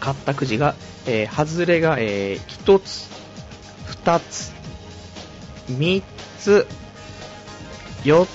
[0.01, 0.75] 買ったくじが、
[1.07, 3.09] えー、外れが、えー、1つ、
[4.05, 4.53] 2つ、
[5.71, 6.03] 3
[6.39, 6.67] つ、
[8.05, 8.27] 4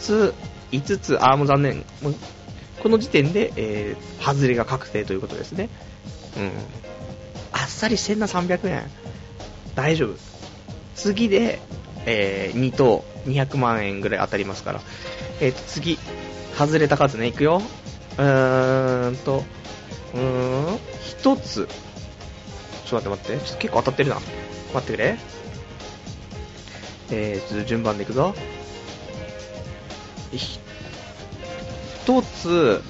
[0.00, 0.34] つ、
[0.70, 1.84] 5つ、あーもう残念。
[2.82, 5.68] この時点で、えー、外れが確定ということですね。
[6.36, 6.50] うん。
[7.52, 8.90] あっさりしてんな、300円。
[9.74, 10.16] 大丈夫。
[10.94, 11.60] 次で、
[12.06, 14.80] えー、2等200万円ぐらい当たりますから。
[15.40, 15.98] えーと、次、
[16.56, 17.62] 外れた数ね、いくよ。
[18.18, 19.44] うーんと、
[20.14, 20.76] うーん、
[21.22, 21.68] 1つ。
[22.86, 23.46] ちょっと待って待って。
[23.46, 24.16] ちょっと結構当たってるな。
[24.16, 25.18] 待ってくれ。
[27.10, 28.34] えー、ちょっと順番でいくぞ。
[30.32, 32.82] 1つ、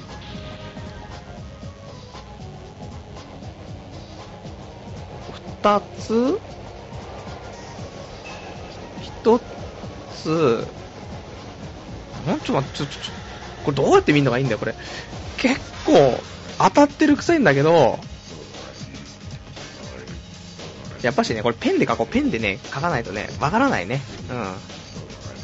[5.63, 6.41] 2つ
[9.23, 9.41] 一
[10.23, 10.67] つ、
[12.27, 13.13] なんちょ、っとちょ、ちょ、
[13.65, 14.75] これどうやって見るのがいいんだよ、これ。
[15.37, 16.21] 結構、
[16.59, 18.01] 当たってるくさいんだけど、
[21.03, 22.07] やっぱしね、これペンで書こう。
[22.07, 24.01] ペンでね、書かないとね、わからないね。
[24.29, 24.55] うん。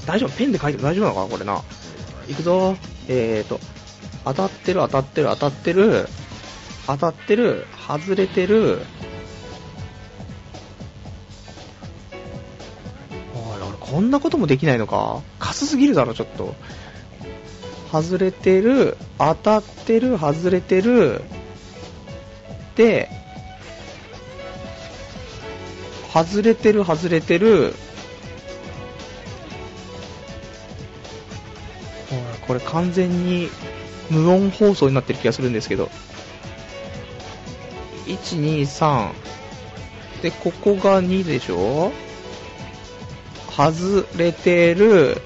[0.07, 0.31] 大丈夫？
[0.31, 1.63] ペンで書いても大丈夫なのかなこれな。
[2.29, 2.77] いくぞ。
[3.09, 3.61] えーと、
[4.25, 6.09] 当たってる、当たってる、当たってる、
[6.87, 8.83] 当たってる、外れてる、
[13.91, 15.23] こんなこともできないのか？
[15.39, 16.55] かすすぎるだろ、ちょっと。
[17.91, 21.23] 外れてる、当たってる、外れてる、
[22.77, 23.09] で、
[26.13, 27.75] 外れてる、外れてる、
[32.47, 33.49] これ完全に
[34.11, 35.91] 無音放送になってる気がするんですけど。
[38.07, 39.13] 1、2、3。
[40.23, 41.93] で、ここが2でしょ？
[43.59, 45.21] 外れてる。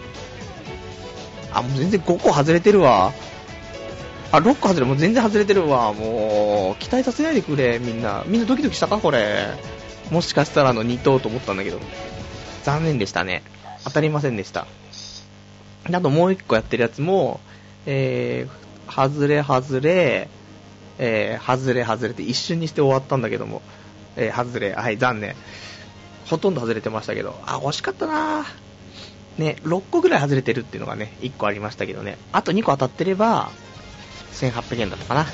[1.53, 3.12] あ、もう全然5個外れてるわ。
[4.33, 5.93] あ、6個外れ、もう全然外れてるわ。
[5.93, 8.24] もう、期待させないでくれ、みんな。
[8.26, 9.49] みんなドキドキしたかこれ。
[10.11, 11.78] もしかしたらの2等と思ったんだけど。
[12.64, 13.43] 残念でしたね。
[13.85, 14.66] 当たりませんでした。
[15.93, 17.41] あともう1個やってるやつも、
[17.85, 20.28] えー、外れ外れ、
[20.99, 23.61] えー、外れ外れって一瞬にして終わったんだけども、
[24.16, 25.35] えー、外れ、はい、残念。
[26.33, 28.47] ほとんど外れてましたけど、あ、惜しかったな
[29.37, 33.51] ね、6個ぐらい外れてるっていうのがね、1個ありましたけどね、あと2個当たってれば、
[34.33, 35.20] 1800円だったかな。
[35.22, 35.28] うん、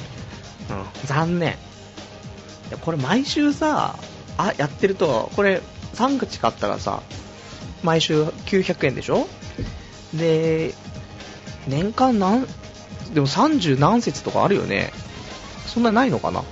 [1.06, 1.56] 残念。
[2.80, 3.96] これ毎週さ、
[4.36, 5.62] あ、やってると、これ
[5.94, 7.00] 3口買ったらさ、
[7.84, 9.28] 毎週900円でしょ？
[10.14, 10.74] で、
[11.68, 12.44] 年間何、
[13.14, 14.92] でも30何節とかあるよね。
[15.66, 16.42] そんなないのかな？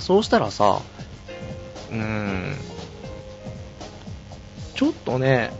[0.00, 0.82] そうしたらさ、
[1.90, 2.56] うーん、
[4.74, 5.52] ちょっとね、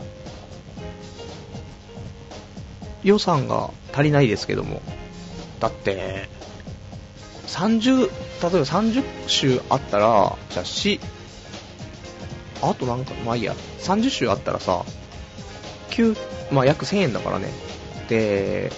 [3.03, 4.81] 予算が足りないですけども。
[5.61, 6.29] だって、
[7.47, 8.11] 30、例え
[8.41, 11.01] ば30週あったら、じゃあし、
[12.63, 14.85] あとなんか、まあいいや、30週あったらさ、
[15.91, 16.17] 9、
[16.53, 17.49] まあ約1000円だからね。
[18.09, 18.73] で、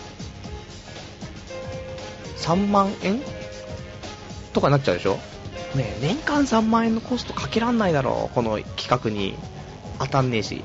[2.38, 3.20] 3万円
[4.52, 5.18] とかになっちゃうでしょ？
[5.74, 9.36] ね年間3万円のコストかけらんないだろう、この企画に。
[9.98, 10.64] 当たんねえし。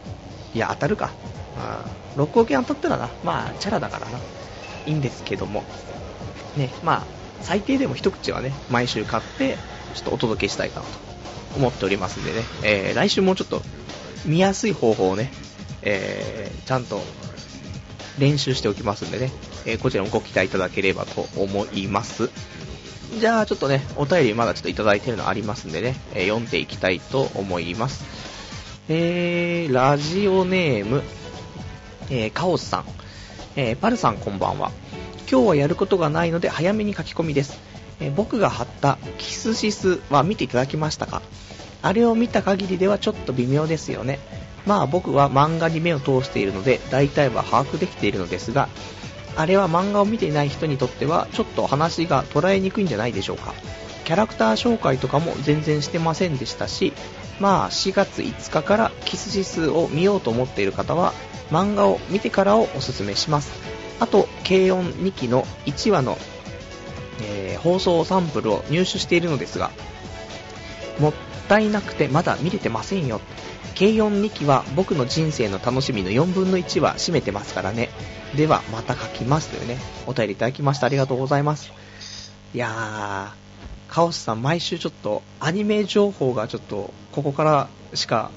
[0.53, 1.11] いや、当たるか。
[2.15, 4.17] うん、6億円当たったらな、まあ、チャラだからな。
[4.85, 5.63] いいんですけども。
[6.57, 7.03] ね、まあ、
[7.41, 9.57] 最低でも一口はね、毎週買って、
[9.93, 10.91] ちょっとお届けしたいかなと
[11.55, 13.61] 思っておりますんでね、えー、来週もうちょっと
[14.25, 15.31] 見やすい方法をね、
[15.81, 17.01] えー、ちゃんと
[18.19, 19.31] 練習しておきますんでね、
[19.65, 22.29] えー、こちらもご期待いただければと思います。
[23.19, 28.03] じゃあちょっとね、お便りまだちょっといただいてるのありますんでね、えー、読んでいきたいと思います。
[28.91, 31.03] えー、ラジオネーム、
[32.09, 32.85] えー、カオスさん、
[33.55, 34.71] えー、パルさんこんばんは。
[35.31, 37.59] 今日はやることがないので早めに書き込みです。
[37.99, 41.21] え、僕が貼ったキスシスは見ていただきましたか？
[41.83, 44.17] あれを見た限りではちょっと微妙ですよね。
[44.65, 48.69] まあ僕は漫画に目を通しているので大体は把握できているのですが、
[49.35, 53.53] あれは漫画を見ていない人にとってはちょっと話が捉えにくいんじゃないでしょうか。
[54.05, 56.93] キャラクター紹介とかも全然してませんでしたし、
[57.39, 61.13] まあ4月5日からキス指数を見ようと思っている方は
[61.51, 63.51] 漫画を見てからをおすすめします。
[63.99, 66.17] あと、軽音2期の1話の、
[67.21, 69.71] えー、放送サンプルを入手しているのですが、
[70.99, 71.13] もっ
[71.47, 73.19] たいなくてまだ見れてませんよ。
[73.77, 77.89] 軽音2期は僕の人生の楽しみの4分の1は占めてますからね。
[78.35, 80.85] では、また書きますというね、お便りいただきました。
[80.85, 81.71] ありがとうございます。
[82.53, 83.38] いやー、
[83.89, 88.31] カオスさん、毎週ちょっと、アニメ情報がちょっと、ここからしか、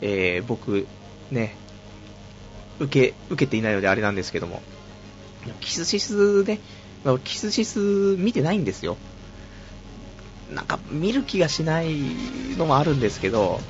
[0.00, 0.86] えー、僕、
[1.30, 1.54] ね、
[2.80, 4.60] 受け、受けていないのであれなんですけども、
[5.60, 6.58] キスシスね、
[7.24, 7.78] キスシス
[8.18, 8.96] 見てないんですよ。
[10.52, 11.94] なんか見る気がしない
[12.56, 13.60] のもあるんですけど、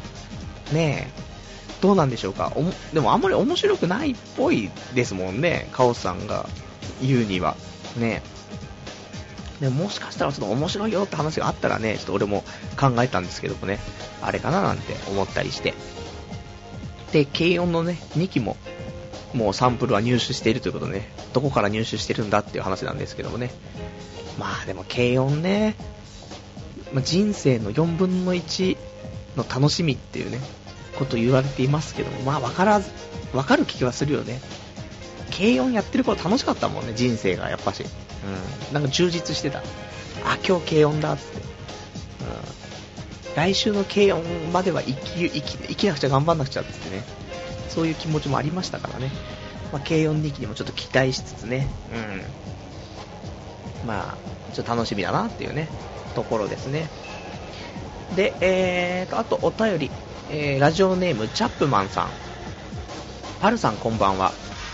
[0.73, 2.53] ねえ、どうなんでしょうか。
[2.95, 6.49] でもあんまり面白くないっぽいですもんね、カオスさんが
[7.03, 7.57] 言うには。
[7.97, 8.38] ねで
[9.61, 12.45] ももしかしたらちょっと面白いよって話があったらね、ちょっと俺も
[12.79, 13.81] 考えたんですけどもね、
[14.23, 15.75] あれかななんて思ったりして。
[17.13, 18.57] で、軽音のね、2期も、
[19.35, 23.51] もうサンプルは入手しているということでね、どこから入手してるんだっていう話なんですけどもね。
[24.39, 25.75] まあでも軽音ね、
[26.93, 28.77] ま、人生の4分の1
[29.37, 30.39] の楽しみっていうね、
[30.99, 32.91] こと言われていますけども、まあ、わからず、
[33.33, 34.41] わかる気はするよね。
[35.37, 37.85] 軽音やってる頃楽しかったもんね、人生が、やっぱし。
[38.25, 38.75] うん。
[38.75, 39.59] なんか充実してた。
[40.25, 41.23] あ、今日軽音だ、って。
[41.25, 41.43] うん。
[43.37, 47.03] 来週の軽音までは生き、生き、生きなくちゃ頑張んなくちゃ、ってね。
[47.69, 49.11] そういう気持ちもありましたからね。
[49.73, 51.69] まあ、軽音2期にもちょっと期待しつつね。
[53.83, 53.87] うん。
[53.87, 55.69] まあ、ちょっと楽しみだなっていうね、
[56.15, 56.89] ところですね。
[58.17, 59.91] で、えーと、あとお便り、
[60.31, 62.09] えー、ラジオネームチャップマンさん。
[63.41, 64.33] パルさんこんばんは。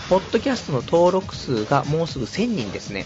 [0.09, 3.05] ポッドキャストの登録数がもうすぐ1000人ですね。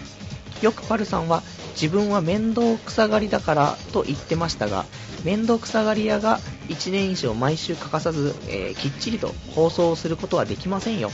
[0.62, 1.42] よくパルさんは
[1.74, 4.86] 自分は面倒くさがりだからと言ってましたが、
[5.24, 6.40] 面倒くさがり屋が
[6.70, 11.12] 1年以上毎週欠かさず、えー、きっちりと放送をすることはできませんよ。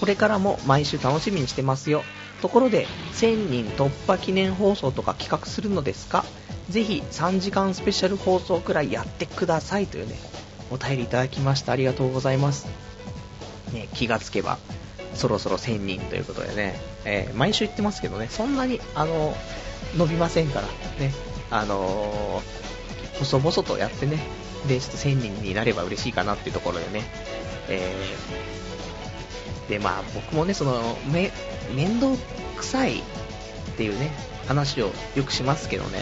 [0.00, 2.02] これからも毎週楽しみにしてますよ。
[2.40, 6.24] ところで、1000人突破記念放送とか企画するのですか？
[6.70, 10.16] ぜひ3時間スペシャル放送くらいやってくださいというね、
[10.72, 11.72] お便りいただきました。
[11.72, 12.66] ありがとうございます。
[13.72, 14.58] ね、気がつけば、
[15.14, 19.36] そろそろ1000人ということでね、えー、毎週言ってますけどね、そんなに、あの、
[19.96, 20.66] 伸びませんから、
[20.98, 21.12] ね、
[21.50, 24.18] あのー、細々とやってね、
[24.66, 27.02] で、ちょっと1000人になれば嬉しいかなっていうところでね、
[27.68, 31.30] えー、で、まあ僕もね、その、め、
[31.74, 32.12] 面倒
[32.56, 33.02] くさいっ
[33.76, 34.10] ていうね、
[34.46, 35.98] 話をよくしますけどね、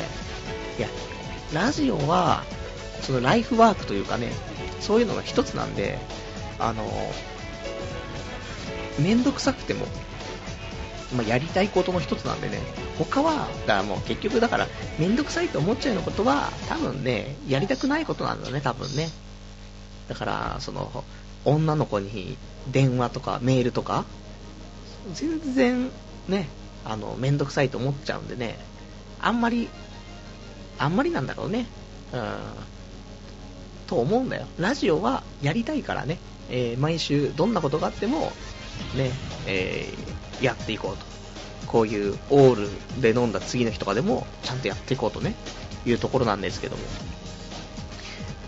[0.78, 0.88] いや、
[1.52, 2.44] ラジオは、
[3.02, 4.30] そのライフワークというかね、
[4.80, 5.98] そういうのが一つなんで、
[6.58, 6.84] あの、
[9.00, 9.86] めんどくさくても、
[11.16, 12.60] まあ、やりたいことの一つなんでね、
[12.98, 19.08] 他は、だからもう結局だから、めんどくさいと思っちゃうようなことは、多分ね、やりたくないことなんだね、多分ね。
[20.08, 21.04] だから、その、
[21.44, 22.36] 女の子に
[22.70, 24.04] 電話とかメールとか、
[25.14, 25.90] 全然
[26.28, 26.48] ね、
[26.84, 28.58] あの、めんどくさいと思っちゃうんでね、
[29.20, 29.68] あんまり、
[30.78, 31.66] あんまりなんだろうね。
[32.12, 32.36] うん。
[33.86, 34.46] と思うんだよ。
[34.58, 38.32] ラジオはやりたいからね、えー、毎週どんなことがあっても、
[38.94, 39.10] ね、
[39.46, 41.10] えー、やっていこうと。
[41.66, 45.36] こういうオールで飲んだ次の日とかでも、ちゃんとやっていこうとね、
[45.86, 46.82] いうところなんですけども。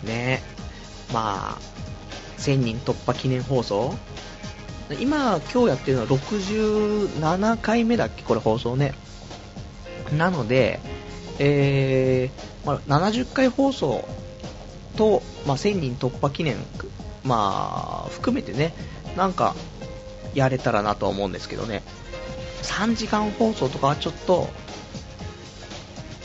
[0.03, 0.43] ね、
[1.13, 3.95] まあ、1000人突破記念放送
[4.99, 8.93] 今、今日やってるのは67回目だっけ、これ放送ね。
[10.17, 10.81] なので、
[11.39, 14.07] えー、まあ、70回放送
[14.97, 16.57] と、まあ、1000人突破記念、
[17.23, 18.73] まあ、含めてね、
[19.15, 19.55] なんか、
[20.33, 21.83] やれたらなと思うんですけどね。
[22.63, 24.49] 3時間放送とかはちょっと、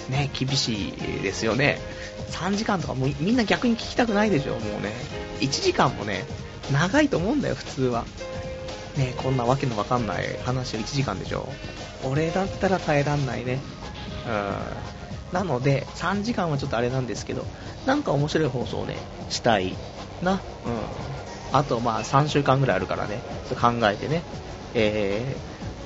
[0.09, 0.93] ね、厳しい
[1.23, 1.81] ですよね。
[2.31, 4.93] 3時間とかもみんな逆に聞きたくないでしょ、もうね。
[5.41, 6.25] 1時間もね、
[6.73, 8.05] 長いと思うんだよ、普通は。
[8.97, 11.49] ね、こんなわけのわかんない話を1時間でしょ。
[12.05, 13.61] 俺だったら耐えらんないね。
[14.27, 15.33] うん。
[15.33, 17.45] なので、3時間はちょっとあれなんですけど、
[17.87, 18.97] なんか面白い放送をね、
[19.31, 19.77] したい
[20.23, 20.33] な。
[20.33, 20.39] うん。
[21.53, 23.21] あとまあ3週間ぐらいあるからね、
[23.61, 24.23] 考えてね、
[24.75, 25.37] え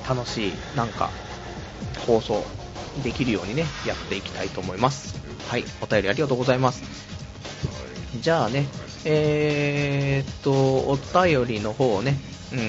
[0.03, 1.09] ー、楽しい、なんか、
[2.05, 2.43] 放送
[3.03, 5.15] できるようにね、やっていきたいと思います。
[5.47, 6.83] はい、お便りありがとうございます。
[8.19, 8.67] じゃあね、
[9.05, 12.17] えー、っと、お便りの方をね、
[12.51, 12.59] うん、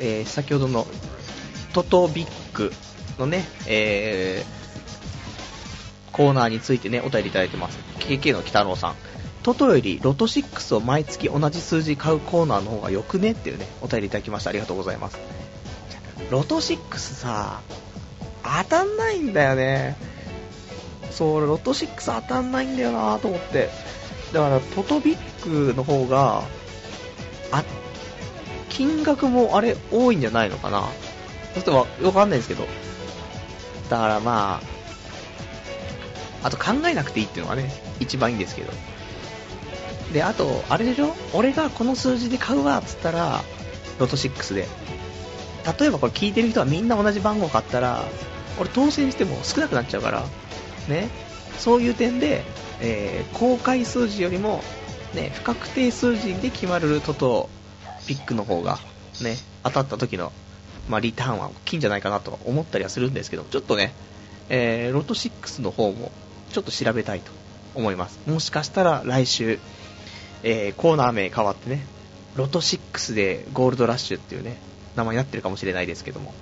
[0.00, 0.86] えー、先ほどの
[1.72, 2.72] トトビック
[3.18, 7.78] のね、えー、コーナーについてね、お便りいただいてます。
[8.00, 9.05] KK の北郎さん。
[9.46, 14.50] トトよりロト6を毎月同じ数字買うコーナーの方がよくねっていうね、お便りいただきました。
[14.50, 15.20] ありがとうございます。
[16.32, 17.60] ロト6さ、
[18.42, 19.96] 当たんないんだよね。
[21.12, 23.70] そう、ロト6当たんないんだよなと思って。
[24.32, 25.16] だから、トトビッ
[25.70, 26.42] クの方が、
[27.52, 27.62] あ、
[28.68, 30.88] 金額もあれ多いんじゃないのかな
[31.54, 32.66] ちょっとわかんないですけど。
[33.90, 34.60] だからま
[36.42, 37.70] あ、あと考えなくていいっていうのがね、
[38.00, 38.72] 一番いいんですけど。
[40.12, 41.14] で、あと、あれでしょ？
[41.32, 43.42] 俺がこの数字で買うわっつったら、
[43.98, 44.66] ロト6で。
[45.78, 48.04] 例えばこれ聞いてる人はみんな同じ番号買ったら、
[48.58, 50.24] 俺当選しても少なくなっちゃうから、
[50.88, 51.08] ね？
[51.58, 52.44] そういう点で、
[52.80, 54.62] えー、公開数字よりも、
[55.14, 57.48] ね、不確定数字で決まるトト
[58.06, 58.78] ピックの方が、
[59.22, 60.32] ね、当たった時の、
[60.88, 63.94] まあ、リターンは大きいんじゃないかなと思ったりはするんですけど、ちょっとね、
[64.50, 66.12] えー、ロト6の方も
[66.52, 67.32] ちょっと調べたいと
[67.74, 68.20] 思います。
[68.26, 69.58] もしかしたら来週、
[70.42, 71.84] えー、コーナー名変わってね、
[72.36, 74.58] ロト6でゴールドラッシュっていうね、
[74.94, 76.34] 名前になってるかもしれないですけども。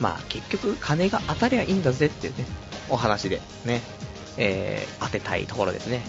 [0.00, 2.46] まあ結局金が当たりゃいいんだぜっていうね、
[2.88, 3.82] お話でね、
[4.36, 6.02] えー、当てたいところですね。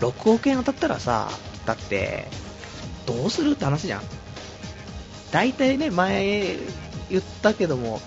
[0.00, 1.30] 6億円当たったらさ、
[1.66, 2.26] だって、
[3.06, 4.02] どうするって話じゃん。
[5.32, 6.56] 大体ね、前
[7.10, 8.00] 言ったけども、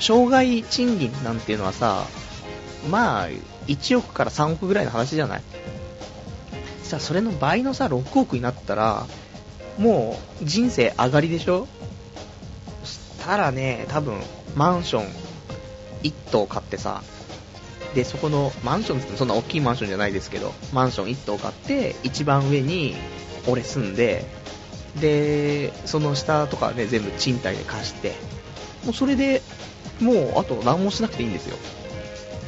[0.00, 2.06] 障害賃金なんていうのはさ、
[2.90, 3.28] まあ、
[3.66, 5.42] 1億から3億ぐらいの話じゃない
[6.90, 9.06] さそれの倍のさ6億になったら
[9.78, 11.66] もう人生上がりでしょ？
[12.84, 14.20] したらね多分
[14.54, 15.06] マンション
[16.02, 17.02] 1棟買ってさ
[17.94, 22.94] でそこのマンションってそんな大きいマンションじゃないですけどマンション1棟買って一番上に
[23.48, 24.24] 俺住んで
[25.00, 28.14] でその下とかね全部賃貸で貸して
[28.84, 29.42] もうそれで
[30.00, 31.56] もうあと何もしなくていいんですよ。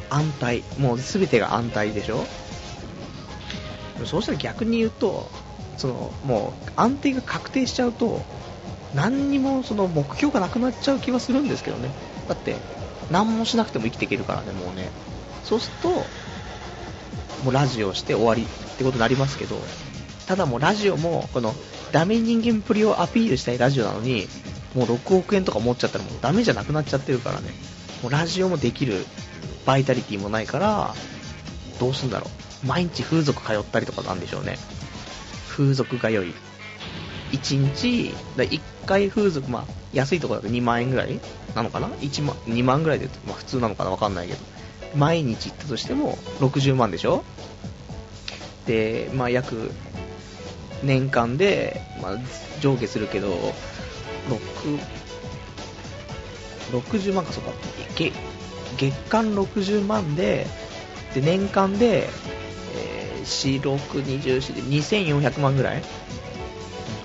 [0.09, 0.63] 安泰。
[0.79, 2.25] もう全てが安泰でしょ？
[4.05, 5.29] そうしたら逆に言うと、
[5.77, 8.21] その、もう安定が確定しちゃうと、
[8.93, 11.91] 何にもその目標がなくなっちゃう気はするんですけどね。
[12.27, 12.55] だって、
[13.11, 14.89] 何もしなくても生きていけるからね、もうね。
[15.43, 15.89] そうすると、
[17.43, 19.59] もうラジオして終わりってことになりますけど、
[20.27, 21.53] ただもうラジオも、この、
[21.91, 24.27] ダメ人間プリをアピールしたいラジオなのに、
[24.73, 27.51] もう6億円とか持っちゃったらもうダメじゃなくなっちゃってるからね。
[28.01, 29.05] もうラジオもできる
[29.65, 30.95] バイタリティもないから、
[31.79, 32.52] どうすんだろう。
[32.65, 34.57] 毎日風俗通ったりとかなんでしょうね。
[35.49, 36.33] 風俗通い。
[37.31, 41.19] 1日、だ1回風俗、まあ、安いところだと2万円ぐらい
[41.55, 44.39] なのかな ?1 万、2万ぐらいで、まあ普通なのかなわかんないけど。
[44.95, 47.23] 毎日行ったとしても60万でしょ？
[48.67, 49.71] で、まあ約
[50.83, 52.17] 年間で、まあ、
[52.61, 53.53] 上下するけど、
[54.29, 54.79] 6、
[56.79, 57.51] 60万か、そうか、
[57.95, 58.13] 月
[59.09, 60.45] 間60万で、
[61.15, 62.07] で、年間で、
[63.23, 63.77] 4、6、
[64.21, 65.81] 24で2400万ぐらい？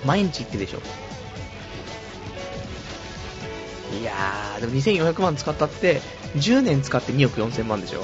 [0.05, 0.79] 毎日行ってでしょ。
[3.99, 6.01] いやー、でも2400万使ったって、
[6.35, 8.03] 10年使って2億4000万でしょ。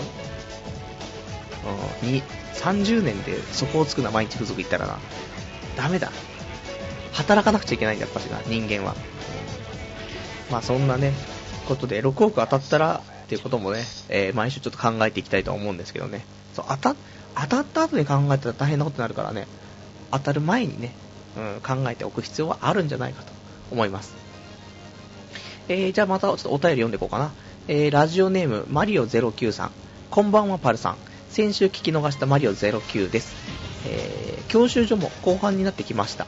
[2.55, 4.97] 30年でそこをつくな、毎日風俗行ったらな。
[5.77, 6.11] ダメだ。
[7.13, 8.95] 働かなくちゃいけないんだ、やっぱしな、人間は。
[10.51, 11.13] まあそんなね、
[11.67, 16.25] ことで、6億当たったらっていうこともね、えー、毎週ちょっと考えていきたいと思うんですけどね。
[16.55, 16.95] そう、当たっ、
[17.35, 19.47] 当たった後に考えたら大変なことになるからね、
[20.11, 20.93] 当たる前にね、
[21.37, 23.31] うん、考えておく必要はあるんじゃないかと
[23.71, 24.13] 思います。
[25.67, 27.31] えー、じゃあまたちょっとお便り読んでいこうかな。
[27.67, 29.71] えー、ラジオネーム、マリオ09さん。
[30.11, 30.95] こんばんは、パルさん。
[31.29, 33.35] 先週聞き逃したマリオ09です。
[33.85, 36.27] えー、教習所も後半になってきました。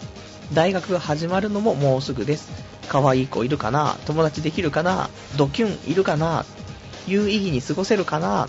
[0.53, 2.49] 大学が始まるのももうすぐです。
[2.89, 3.97] 可愛い子いるかな？
[4.05, 5.10] 友達できるかな？
[5.38, 6.45] ドキュンいるかな？
[7.05, 8.47] 有意義に過ごせるかな？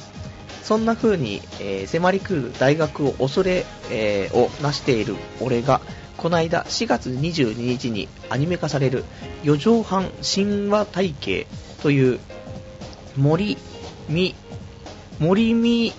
[0.69, 5.81] そんな風に、えー、迫り来る大学を恐れ、えー、をなしている俺が、
[6.19, 9.07] この間4月22日にアニメ化される
[9.43, 11.47] 四畳半神話体系
[11.83, 12.21] という
[13.17, 13.57] 森
[14.11, 14.35] み、
[15.19, 15.95] 森見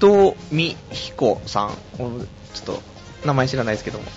[0.00, 2.82] とみひこさん、ちょっと
[3.24, 4.10] 名前知らないですけども、うん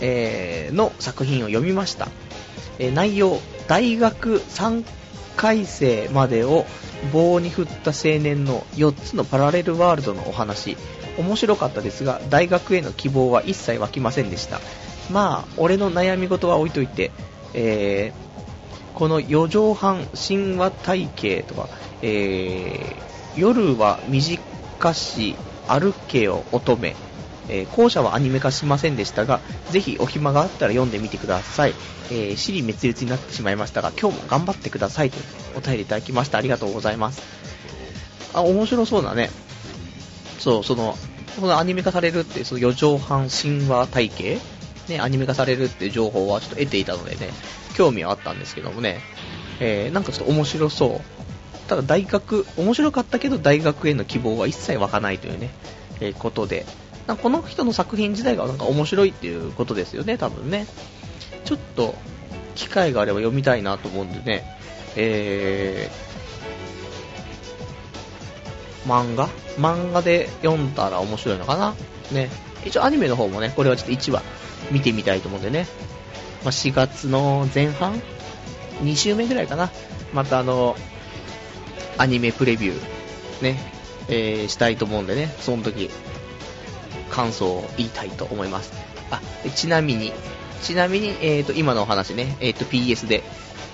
[0.00, 2.08] えー、の作品を読みました。
[2.78, 4.84] えー、内容、大学3
[5.38, 6.66] 回生までを
[7.12, 10.76] 棒に振った青年の4つのパラレルワールドのお話。
[11.16, 14.60] 面白かったですが、大学への希望は一切湧きませんでした。
[15.10, 17.12] まあ、俺の悩み事は置いといて、
[17.54, 21.68] えー、この4畳半神話体系とか、
[22.02, 25.36] えー、夜は短し
[25.68, 26.96] 歩けよ乙女、
[27.48, 29.40] えー、後者はアニメ化しませんでしたが、
[29.70, 31.74] ぜひお暇があったら読んでみてください。
[32.10, 35.18] えー、尻滅裂になってしまいましたが、今日も頑張ってくださいと
[35.56, 36.38] お便りいただきました。
[36.38, 37.22] ありがとうございます。
[38.34, 39.30] あ、面白そうだね。
[40.38, 40.96] そう、その、
[41.40, 44.38] このアニメ化されるって、その4畳半神話体系？
[44.88, 47.30] ね、アニメ化されるっていう情報はちょっと得ていたのでね、
[47.76, 49.00] 興味はあったんですけどもね、
[49.60, 51.68] えー、なんかちょっと面白そう。
[51.68, 55.50] ただ大学、面白かったけど大学への希望は一切湧かないというね、
[56.00, 56.64] えー、ことで、
[57.16, 60.66] この人の作品自体がなんか面白いっていうことですよね、多分ね。
[61.44, 61.94] ちょっと、
[62.54, 64.44] 機会があれば読みたいなと思うんでね、
[64.96, 69.28] えー、漫画？
[69.58, 71.74] 漫画で読んだら面白いのかな？
[72.12, 72.30] ね。
[72.64, 74.22] 一応アニメの方もね、これはちょっと1話
[74.70, 75.66] 見てみたいと思うんでね。
[76.42, 78.00] まあ、4月の前半
[78.82, 79.70] ?2 週目ぐらいかな？
[80.12, 80.74] またあの、
[81.96, 83.58] アニメプレビュー、ね、
[84.08, 85.90] えー、したいと思うんでね、その時、
[87.08, 88.72] 感想を言いたいと思います。
[89.10, 89.20] あ、
[89.54, 90.12] ちなみに、
[90.62, 93.22] ちなみに、えーと、今のお話ね、えーと、PS で、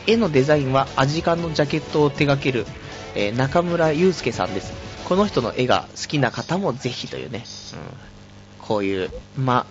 [0.06, 2.66] 絵のデザインはアジカンのジャケットを手掛ける、
[3.14, 4.72] えー、中村祐介さんです。
[5.08, 9.66] この人の絵が好きな方もぜひというね、うん、こういう、ま、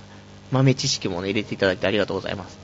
[0.52, 2.58] 豆知識もね、入れていただいてありがとうございます。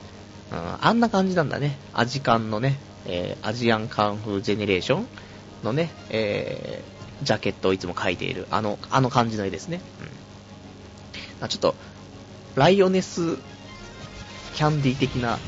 [0.52, 1.76] うん、あんな感じなんだね。
[1.92, 5.06] アジカンのね、えー、アジアンカンフージェネレーション
[5.64, 9.80] のね、えー、ジャケットをいつも描いている、あの、あの感じの絵ですね。
[10.00, 10.19] うん。
[11.48, 11.74] ちょっと、
[12.54, 13.36] ライオネス
[14.54, 15.38] キャンディ的な、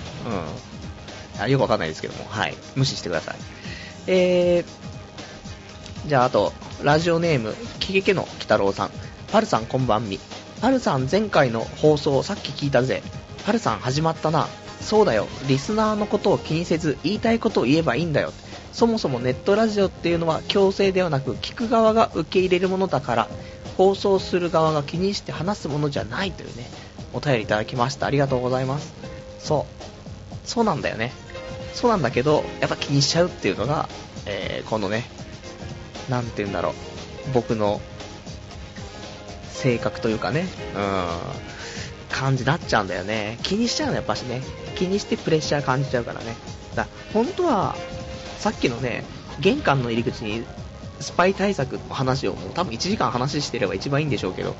[1.36, 1.43] うん。
[1.43, 2.55] あよくわかんないですけども、はい。
[2.76, 3.36] 無視してください。
[4.07, 8.90] えー、じゃああと、ラジオネーム、キゲケの鬼太郎さん。
[9.30, 10.18] パルさんこんばんみ。
[10.61, 13.03] パルさん前回の放送さっき聞いたぜ。
[13.47, 14.49] パルさん始まったな。
[14.80, 15.26] そうだよ。
[15.49, 18.32] リスナーのことを気にせず言いたいことを言えばいいんだよ。
[18.72, 23.28] そもそもネットラジオっていうのは強制ではなく聞く側が受け入れるものだから
[23.76, 26.66] 放送する側が気にして話すものじゃないというね
[27.12, 28.06] お便りいただきました。
[28.06, 28.92] ありがとうございます。
[29.38, 29.66] そ
[30.44, 30.48] う。
[30.48, 31.12] そうなんだよね。
[31.74, 33.88] そうなんだけどやっぱ気にしちゃうっていうのが、
[34.26, 35.04] えー、このね
[36.08, 36.74] なんて言うんだろう、
[37.32, 37.80] 僕の
[39.50, 41.06] 性格というかね、うん、
[42.10, 43.38] 感じになっちゃうんだよね。
[43.42, 44.42] 気にしちゃうの、やっぱしね。
[44.76, 46.34] 気にしてプレッシャー感じちゃうからね。
[46.74, 47.76] だから本当は、
[48.38, 49.04] さっきのね、
[49.38, 50.44] 玄関の入り口に
[51.03, 54.55] スパイ対策の話をもう多分1時間話してれば一番いいんでしょうけど、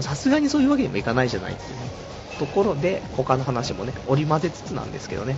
[0.00, 2.08] さすがにそういうわけにもいかないじゃないっていうね。
[2.38, 5.36] ところで、他の話もね、織り交ぜつつなんですけどね。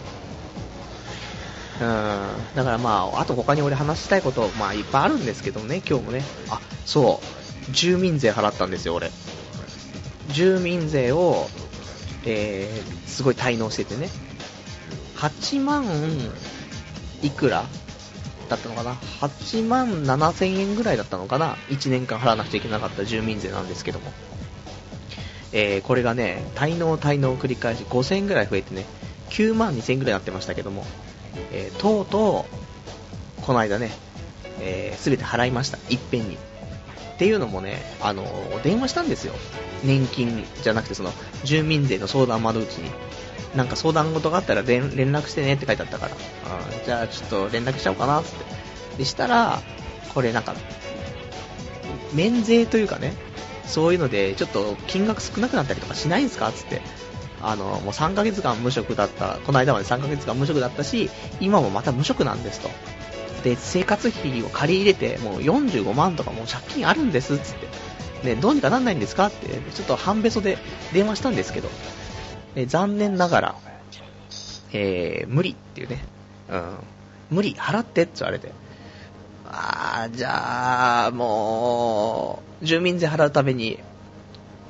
[1.80, 1.86] うん、
[2.54, 6.22] だからまあ、あと他に俺話したいこと、まあいっぱいあるんですけどね、今日もね。
[6.50, 7.20] あ、そ
[7.68, 9.10] う、住民税払ったんですよ、俺。
[10.28, 11.48] 住民税を、
[12.26, 14.10] えー、すごい滞納しててね。
[15.16, 15.84] 8万
[17.22, 17.64] いくら
[18.50, 24.12] だったのかな ?8 万7千円ぐらいだったのかな ?1 年間払わなくちゃいけなかった住民税なんですけども。
[25.52, 28.84] えー、これがね、滞納滞納を繰り返し5000円ぐらい増えてね、
[29.30, 30.84] 9万2000円ぐらいになってましたけども、
[31.52, 32.46] えー、とうと
[33.38, 33.90] う、この間ね、
[34.60, 35.78] えー、全て払いました。
[35.88, 36.36] いっぺんに。
[36.36, 38.24] っていうのもね、あの
[38.62, 39.34] 電話したんですよ。
[39.84, 41.12] 年金じゃなくて、その、
[41.44, 42.90] 住民税の相談窓口に。
[43.54, 48.30] なんか相談事があったら連絡してねって書いてあったから、うん、じゃあちょっと連絡しちゃおうかなって。
[48.98, 49.60] でしたら、
[50.14, 50.54] これなんか、
[52.12, 53.14] 免税というかね、
[53.66, 56.82] そういうので、ちょっと金額少なくなったりとかしないんですかつって。
[57.42, 62.68] あの、もう3ヶ月間無職だった、この間まで3ヶ月間無職だったし、今もまた無職なんですと。
[63.42, 67.54] で、生活費を借り入れて、もう45万とかもう借金あるんです、つっ
[68.22, 68.34] て。
[68.34, 70.58] ね、どうにかなんないんですかって、ちょっと半べそで
[70.92, 71.70] 電話したんですけど、
[72.56, 73.54] え残念ながら、
[74.72, 76.04] えー、無理っていうね、
[76.48, 76.76] うん、
[77.30, 78.52] 無理、払ってって言われて、
[79.46, 83.78] あー、じゃあ、もう、住民税払うために、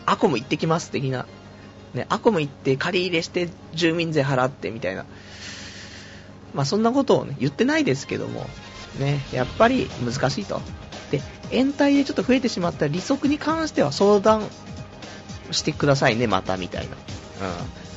[0.07, 1.27] アコム行ってきます的な、
[1.95, 5.05] ね、アコム行って借り入れして住民税払ってみたいな、
[6.55, 8.47] まあそんなことを、ね、言ってないですけども、
[8.99, 10.61] ね、やっぱり難しいと。
[11.11, 11.21] で、
[11.51, 14.43] 延滞でちょっと増えてしまった利息に関しては相談
[15.51, 16.97] してくださいね、またみたいな。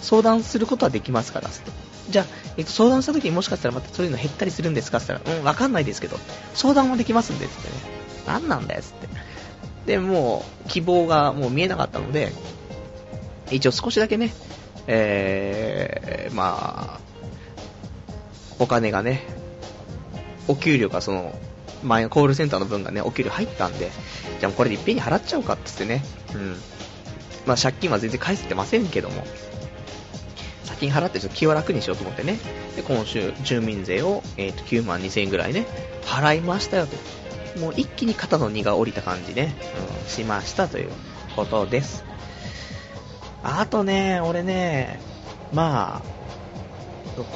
[0.01, 1.49] 相談することはできますから。
[2.09, 2.25] じゃあ、
[2.65, 6.17] 相談した時にもしかしたらまたそういうの減ったりするんですかって言ったら、うん、わかんないですけど、
[6.53, 8.03] 相談もできますんで、ってね。
[8.27, 9.07] 何なんだよ、って。
[9.85, 12.31] で、もう、希望がもう見えなかったので、
[13.51, 14.33] 一応少しだけね、
[14.87, 16.99] えー、まあ、
[18.59, 19.23] お金がね、
[20.47, 21.33] お給料がその、
[21.83, 23.91] 前のコールセンターの分がね、お給料入ったんで、
[24.39, 26.61] じゃあもうこれでいっぺんに払っちゃおうかって言ってね、うん。
[27.45, 29.23] まあ、借金は全然返せてませんけども、
[30.63, 32.39] 先に払ってちょっと気を楽にしようと思ってね、
[32.75, 35.65] で今週、住民税を、えー、と9万2000円ぐらいね、
[36.03, 36.95] 払いましたよと。
[37.59, 39.53] もう一気に肩の荷が下りた感じね、
[40.03, 40.89] うん、しましたという
[41.35, 42.03] ことです。
[43.43, 44.99] あとね、俺ね、
[45.51, 46.13] まあ、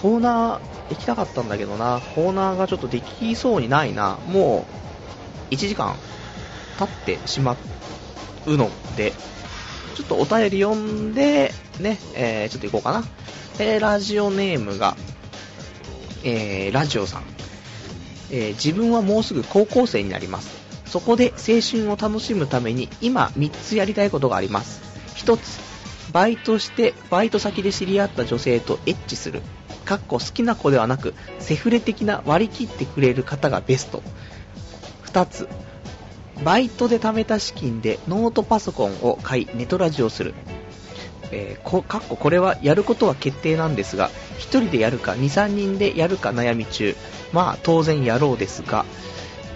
[0.01, 4.65] コーナー行きたかったんだけどな、コーナーがちょっとできそうにないな、も
[5.51, 5.95] う1時間
[6.79, 7.55] 経ってしま
[8.45, 9.13] うので、
[9.95, 13.03] ちょっとお便り読んで、ね、えー、ちょっと行こうかな。
[13.59, 14.95] えー、ラジオネームが、
[16.23, 17.23] えー、ラジオさん。
[18.29, 20.57] えー、自分はもうすぐ高校生になります。
[20.85, 24.81] そこで青春を楽しむために今3つやりたいことがあります。
[25.15, 25.59] 1つ、
[26.11, 29.41] バイトしてバイト先で知り合った女性とエッチする。
[29.85, 34.03] かっこ好きな子ではなく、セフレ的な割り切ってくれる方がベスト。
[35.05, 35.47] 2つ、
[36.43, 40.33] バイトで貯めた資金でノートパソコンを買いネトラジをする。
[41.31, 46.95] えー、こ、かっここれはやることは決定なんですが、1人でやるか2、3人でやるか悩み中。
[47.33, 48.85] まあ当然やろうですが、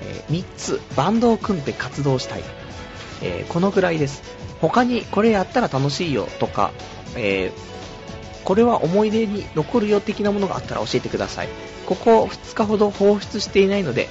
[0.01, 2.43] えー、3つ、バンドを組んで活動したい。
[3.21, 4.23] えー、このぐらいです。
[4.59, 6.71] 他にこれやったら楽しいよとか、
[7.15, 7.51] え、
[8.43, 11.49] これは思い出に残るよ的なものがあったら教えてください。
[11.85, 14.07] ここ2日ほど放出していないので、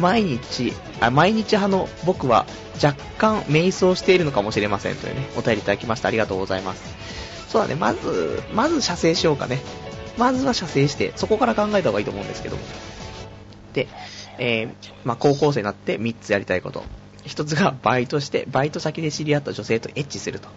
[0.00, 2.46] 毎日、あ、毎日派の僕は
[2.82, 6.82] 若干瞑想しているのかもしれませんというね、お便りいただきましてありがとうございます。
[7.48, 9.60] そうだね、まず、まず射精しようかね。
[10.16, 12.62] まずは射精して、そこから考えた方がいいと思うんですけども。
[13.72, 13.88] で、
[14.38, 16.84] えー、まあ、高校生になって3つやりたいこと。
[17.26, 20.48] 1つがバイトして、バイト先で知り合った女性とエッチすると。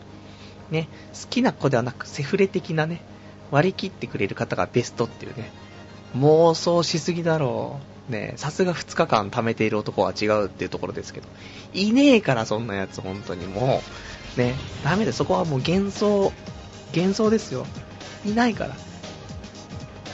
[0.72, 3.02] ね、好きな子ではなくセフレ的なね、
[3.52, 5.52] 割り切ってくれる方がベストっていうね、
[6.18, 7.97] 妄想しすぎだろう。
[8.10, 11.28] ね、さすが2日間貯めている男は違うっていうところですけど、
[11.74, 13.82] いねえからそんなやつ本当にも
[14.36, 16.32] う、ね、ダメでそこはもう幻想、
[16.96, 17.66] 幻想ですよ。
[18.26, 18.76] いないから。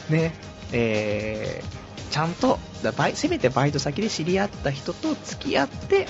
[0.10, 0.34] ね、
[0.72, 2.60] えー、ちゃんと、
[2.98, 6.08] バイせめてバイト先で知り合った人と付き合って、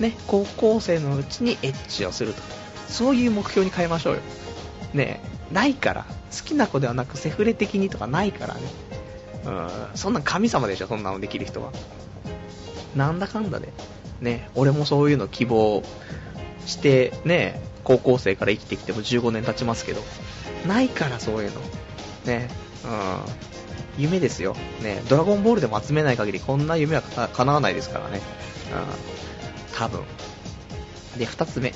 [0.00, 2.42] ね、高校生のうちにエッチをすると。
[2.88, 4.20] そういう目標に変えましょうよ。
[4.94, 5.20] ね、
[5.52, 6.06] ないから。
[6.36, 8.60] 好きな子ではなくセフレ的にとかないからね。
[9.48, 11.72] うん、そんなん神様でしょ、そんなのできる人は。
[12.94, 13.72] なんだかんだで、
[14.20, 15.82] ね、俺もそういうの希望
[16.66, 20.02] して、ね、高校生から生きてきても15年経ちますけど、
[20.66, 21.60] ないからそういうの。
[22.26, 22.50] ね、
[22.84, 24.02] うん。
[24.02, 24.54] 夢ですよ。
[24.82, 28.20] ね、ドラゴンボールでも集めない限りこんな夢はか叶わないですからね。
[28.72, 29.76] うん。
[29.76, 30.02] 多分。
[31.16, 31.72] で、二つ目。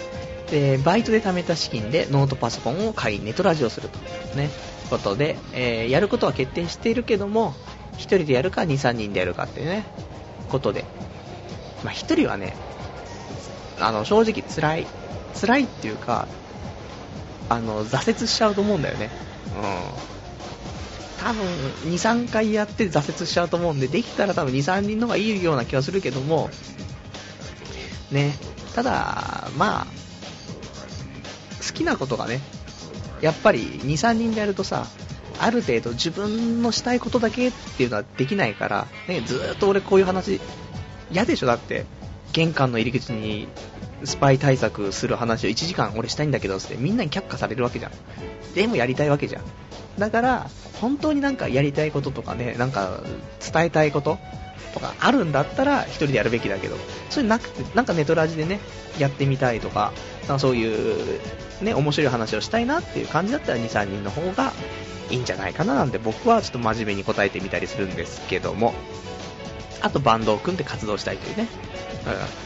[0.50, 3.98] で、バイトで貯めた資金でノートパソコンを買い、ネットラジオすると。
[4.36, 4.50] ね。
[4.92, 7.54] ことで、えーやることは決定しているけども、
[7.94, 9.84] 一人でやるか2、3人でやるかっていうね、
[10.50, 10.84] ことで。
[11.82, 12.54] まあ一人はね、
[13.80, 14.86] あの、正直辛い。
[15.40, 16.28] 辛いっていうか、
[17.48, 19.08] あの、挫折しちゃうと思うんだよね。
[19.56, 21.24] うん。
[21.24, 21.46] 多分、
[21.90, 26.50] 2、3回やって挫折しちゃうと思うんで、できたら多分2、3人の方がいいような気はするけども、
[28.10, 28.34] ね。
[28.74, 29.86] ただ、まあ、
[31.66, 32.40] 好きなことがね、
[33.22, 34.86] やっぱり2、3人でやるとさ、
[35.38, 40.40] ある程度自分のしたいことだけっていうのはできないから、ね、ずっと俺こういう話、
[41.10, 41.86] 嫌でしょだって、
[42.32, 43.48] 玄関の入り口に
[44.04, 47.92] スパイ対策する話を1時間俺したいんだけどってみんなに却下されるわけじゃん。
[48.54, 49.44] でもやりたいわけじゃん。
[49.98, 50.50] だから、
[50.80, 53.00] 本当になんかやりたいこととかね、なんか
[53.52, 54.18] 伝えたいこと
[54.74, 56.76] とかあるんだったら一人でやるべきだけど、
[57.10, 58.60] それなくて、なんかネトラジでね、
[58.98, 59.92] やってみたいとか、
[60.26, 61.20] かそういう
[61.62, 64.52] ね、面白い話をしたいなっていう感じだったら2、3人の方が
[65.10, 68.72] いいんじゃないかななんて僕はちょっと真面目に答えてみたりするんですけども、
[69.82, 71.48] あとバンドを組んで活動したいというね、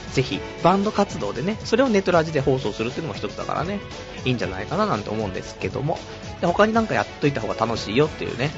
[0.09, 3.79] うん、ぜひバンド活動でね、それをネトラジで放送するっていうのも一つだからね、
[4.25, 5.99] いいんじゃないかななんて思うんですけども、
[6.41, 8.51] で他になんかやっといた方が楽しいよっていうね、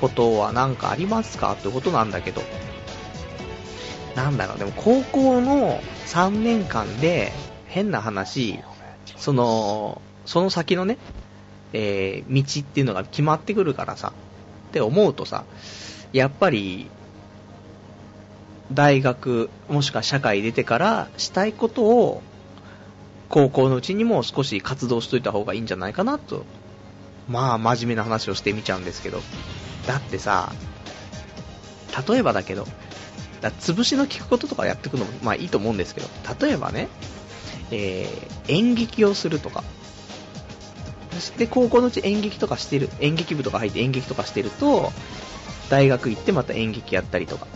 [0.00, 1.52] ことはなんかありますか？
[1.52, 2.42] ってことなんだけど、
[4.14, 7.32] なんだろう、でも高校の3年間で
[7.66, 8.62] 変な話、
[9.16, 10.98] その、その先のね、
[11.72, 14.12] えー道っていうのが決まってくるからさ、
[14.68, 15.44] って思うとさ、
[16.12, 16.90] やっぱり、
[18.70, 22.22] 大学、もしくは社会出てからしたいことを、
[23.28, 26.44] 高校のうちにも少し活動しといた方がいいんじゃないかなと、
[27.28, 29.20] まあ真面目な話をしてみちゃうんですけど、
[29.86, 30.52] だってさ、
[32.08, 32.66] 例えばだけど、
[33.42, 36.08] だ潰しの効くこととかやっていくのもまあいいと思うんですけど、
[36.40, 36.88] 例えばね、
[37.70, 39.62] えー演劇をするとか、
[41.12, 44.92] そして高校のうち演劇とかしてる、演劇部とか入って演劇とかしてると、
[45.70, 47.46] 大学行ってまた演劇やったりとか。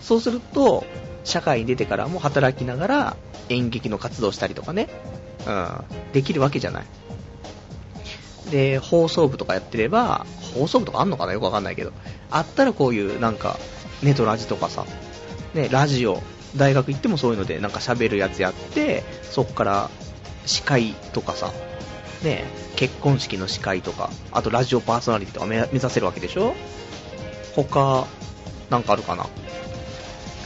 [0.00, 0.86] そうすると、
[1.24, 3.16] 社会に出てからも働きながら
[3.48, 4.88] 演劇の活動したりとかね、
[5.46, 6.84] うん、できるわけじゃない。
[8.50, 10.24] で、放送部とかやってれば、
[10.54, 11.32] 放送部とかあんのかな？
[11.32, 11.92] よくわかんないけど、
[12.30, 13.58] あったらこういうなんか、
[14.02, 14.86] ネトラジとかさ、
[15.54, 16.22] ね、ラジオ、
[16.56, 19.90] 大学行ってもそういうのでなんか喋るやつやって、そっから
[20.46, 21.52] 司会とかさ、
[22.22, 22.44] ね、
[22.76, 26.54] 結婚式の司会とか、あとラジオパーソナリティとか目指せるわけでしょ？
[27.54, 28.06] 他、
[28.70, 29.26] なんかあるかな？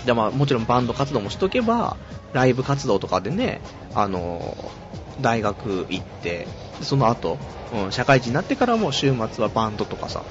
[0.04, 1.96] で、まあもちろんバンド活動もしとけば、
[2.32, 3.60] ライブ活動とかでね、
[3.94, 4.56] あの、
[5.20, 6.48] 大学行って、
[6.80, 7.38] その後、
[7.72, 10.24] うん、社会人になってからも週末はバンドとかさ、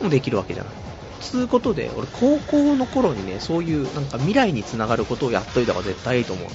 [0.00, 0.72] もできるわけじゃない。
[1.20, 6.48] つうことで、俺高校の頃にね、そういうなんか未来につながることをやっといた方が絶対いいと思う。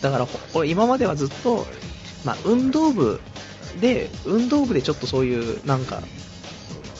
[0.00, 1.66] だから、俺今まではずっと、
[2.24, 3.20] まあ運動部
[3.80, 6.02] で、運動部でちょっとそういうなんか、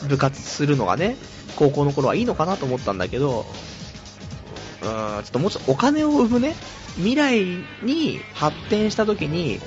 [0.09, 1.17] 部活するのがね、
[1.57, 3.47] 高校の頃はいいのかなと思ったんだけど、
[4.83, 6.55] うん、ちょっともうちょっとお金を生むね、
[6.97, 7.45] 未来
[7.83, 9.61] に発展した時に、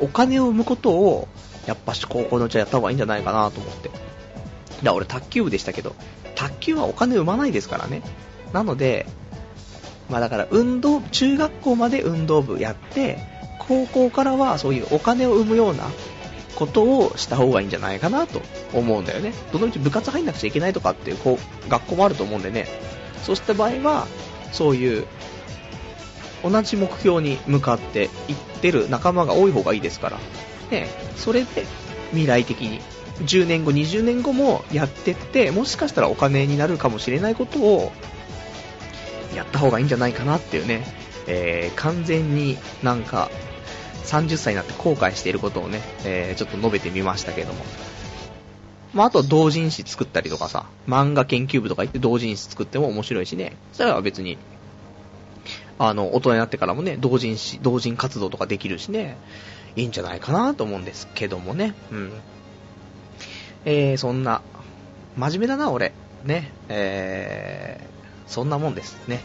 [0.00, 1.28] お金を生むことを、
[1.66, 3.90] やっぱし高校のうちはやった方がいいんじゃないかなと思って。
[4.82, 5.94] だ俺卓球部でしたけど、
[6.34, 8.02] 卓球はお金生まないですからね。
[8.52, 9.06] なので、
[10.10, 13.18] まあだから運動、中学校まで運動部やって、
[13.58, 15.84] 高校からはそういうお金を生むような
[16.54, 18.40] ことをした方がいいんじゃないかなと
[18.72, 19.32] 思うんだよね。
[19.52, 22.66] どのうち部活入んなくちゃいけないとかっていうこう学校もあると思うんでね。
[23.22, 24.06] そうした場合は、
[24.52, 25.06] そういう
[26.42, 30.18] 同じ目標に向かっていってる仲間が多い方がいいですから。
[30.70, 31.64] ね、それで
[32.10, 32.80] 未来的に
[33.20, 37.92] 10年後、20年後もやってって、もしかしたらお金になるかもしれないことを
[39.34, 40.84] やった方がいいんじゃないかなっていうね、
[41.26, 43.30] えー完全になんか
[44.04, 47.64] 30歳になって後悔していることをね、えーちょっと述べてみましたけども。
[48.94, 54.38] まあ、あと同人誌作ったりとかさ、漫画研究部とか行って同人誌作っても面白いしね、それは別に、
[55.78, 59.18] あの、大人になってからもね、同人誌、同人活動とかできるしね、
[59.74, 62.12] いいんじゃないかなと思うんですけどもね、うん。
[63.66, 64.42] えー、そんな、
[65.16, 65.92] 真面目だな、俺。
[66.24, 69.20] ね、えー、そんなもんですね。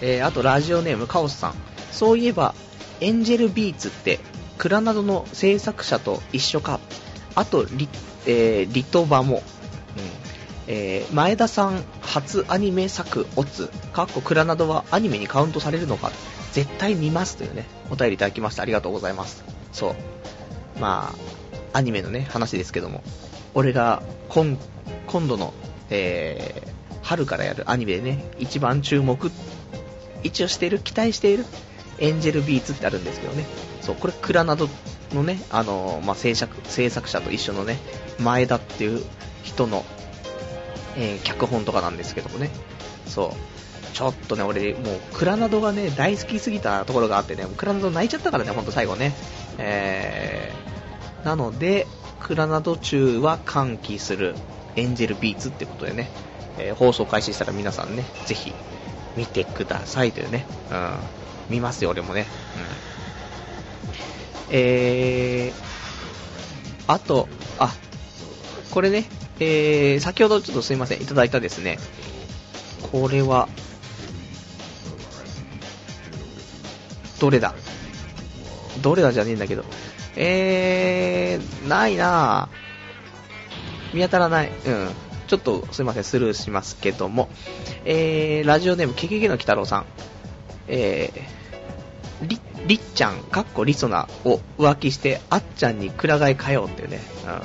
[0.00, 1.54] えー、あとラジオネームカオスさん。
[1.92, 2.54] そういえば、
[3.00, 4.18] エンジェルビーツって、
[4.58, 6.80] クラナドの制作者と一緒か。
[7.36, 7.88] あとリ、
[8.26, 9.36] えーリトバも。
[9.36, 9.42] うん
[10.66, 16.10] えー前田さん、初アニメ作オツ、かっこクラなどはアニメにカウントされるのか
[16.52, 19.44] 絶対見ますというね、お便りいただきましてありがとうございます。
[19.72, 20.80] そう。
[20.80, 21.14] ま
[21.72, 23.02] あ、アニメのね、話ですけども、
[23.58, 24.56] 俺が今、
[25.08, 25.52] 今度の、
[25.90, 29.32] えー、春からやるアニメでね、一番注目、
[30.22, 31.44] 一応してる、期待している、
[31.98, 33.46] エンジェルビーツってあるんですけどね、
[33.80, 34.68] そう、これクラなど
[35.12, 37.78] のね、あのー、まあ、制作、制作者と一緒のね、
[38.20, 39.04] 前田っていう
[39.42, 39.84] 人の、
[40.96, 42.50] えー、脚本とかなんですけどもね、
[43.08, 49.16] そう、ちょっとね、俺、もう、クラナドがね、大好きすぎたところがあってね、クラナド泣いちゃったからね、ほんと最後ね。
[49.58, 51.88] えー、なので、
[52.20, 54.34] クラナド中は歓喜する
[54.76, 56.08] エンジェルビーツってことでね、
[56.58, 58.52] えー、放送開始したら皆さんね、ぜひ
[59.16, 60.94] 見てくださいというね、うん、
[61.48, 62.26] 見ますよ、俺もね。
[64.50, 67.74] うん、えー、あと、あ、
[68.70, 69.08] これね、
[69.40, 71.78] えー、先ほどちょっとすいません、いただいたですね、
[72.92, 73.48] これは、
[77.20, 77.54] どれだ？
[78.80, 79.64] どれだじゃねえんだけど。
[80.20, 83.96] えー、ないなぁ。
[83.96, 84.50] 見当たらない。
[84.66, 84.90] うん。
[85.28, 87.28] ちょっとすいません、スルーしますけども。
[87.84, 89.86] えー、ラジオネーム、ケケケの鬼太郎さん。
[90.66, 97.00] えー、り、りっちゃん、かっこりそなを浮気して、あっちゃんにくら替えかよっていうね。
[97.24, 97.40] うん。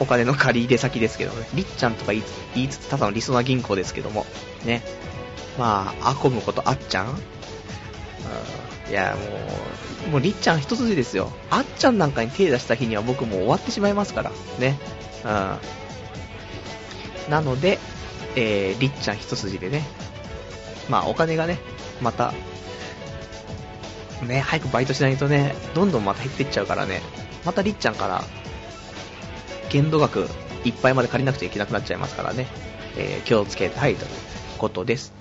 [0.00, 1.46] お金の借り入れ先ですけどね。
[1.54, 2.22] りっちゃんとか言
[2.56, 4.26] いつつ、ただのりそな銀行ですけども。
[4.64, 4.82] ね。
[5.56, 7.06] まあ、あこむことあっちゃん。
[7.06, 11.32] うんいや、もう、もうりっちゃん一筋ですよ。
[11.48, 14.30] あっちゃんなんかに手出した日には僕もう終わってしまいますから。
[14.58, 14.78] ね。
[15.24, 15.30] うん。
[17.30, 17.78] なので、
[18.36, 19.82] えー、りっちゃん一筋でね。
[20.90, 21.58] まあ、お金がね、
[22.02, 22.34] また、
[24.26, 27.00] ね、早くバイトしないとね、どんどんまた減っていっちゃうからね。
[27.46, 28.22] またりっちゃんから、
[29.70, 30.28] 限度額
[30.66, 32.46] いっぱいまで借りなくちゃいけなくなっちゃいますからね。
[32.98, 34.10] えー、気をつけたいという
[34.58, 35.14] ことです。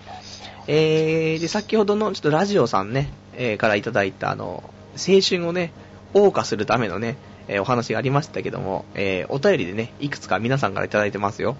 [0.67, 5.71] えー、で、先ほどのちょっとラジオさんね、えー、からいただいたあの、青春をね、
[6.13, 11.55] 謳歌するためのね、えー、お話がありましたけども、え、お便りでね、いくつか皆さんからいただいてますよ。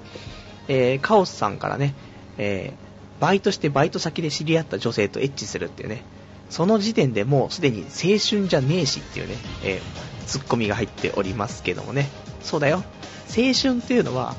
[0.68, 1.94] え、カオスさんからね、
[2.38, 2.74] え、
[3.20, 6.04] バイトしてバイト先で知り合った女性とエッチするっていうね、
[6.50, 12.10] その時点でもうすでに青春じゃねえしっていうね、えー、ツッコミが入っておりますけどもね、
[12.42, 12.84] そうだよ。
[13.30, 14.36] 青春っていうのは、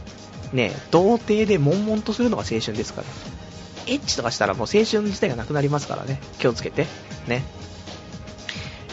[0.53, 3.07] ね、童貞で悶々とするのが青春ですから。
[3.87, 6.21] エッチとかしたらもう青春自体がなくなりますからね。
[6.39, 6.87] 気をつけて。
[7.27, 7.43] ね。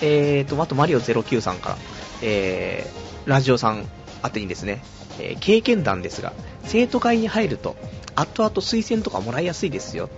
[0.02, 1.78] えーと、あとマリオ09さんから、
[2.22, 3.86] えー、ラジオさん
[4.24, 4.82] 宛てにですね、
[5.20, 6.34] えー、経験談ですが、
[6.64, 7.76] 生徒会に入ると、
[8.16, 10.10] 後々推薦とかもらいやすいですよ。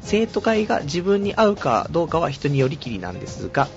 [0.00, 3.68] 生徒会が自分に合うかどうかは人によりきりなんですが、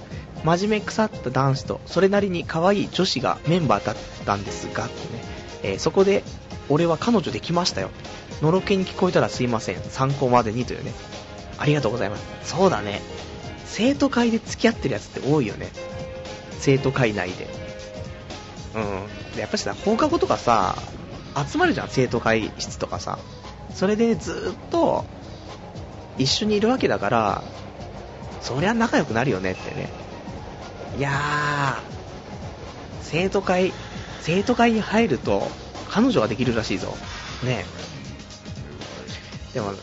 [0.43, 4.91] 真面目腐った男子と、それなりに可愛い女子がメンバーだったんですが、ね
[5.63, 6.23] えー、そこで、
[6.69, 7.89] 俺は彼女できましたよ。
[8.41, 9.81] のろけに聞こえたらすいません。
[9.81, 10.93] 参考までにというね。
[11.57, 12.23] ありがとうございます。
[12.43, 13.01] そうだね。
[13.65, 15.69] 生徒会で付き合ってるやつって多いよね。
[16.59, 17.47] 生徒会内で。
[18.75, 19.35] うん。
[19.35, 20.75] でやっぱしさ、放課後とかさ、
[21.49, 23.19] 集まるじゃん、生徒会室とかさ。
[23.73, 25.05] それでずっと、
[26.17, 27.43] 一緒にいるわけだから、
[28.41, 29.89] そりゃ仲良くなるよねってね。
[30.97, 31.81] いやー、
[33.01, 33.71] 生徒会、
[34.21, 35.47] 生徒会に入ると、
[35.89, 36.95] 彼女ができるらしいぞ。
[37.43, 37.65] ね
[39.53, 39.73] でも、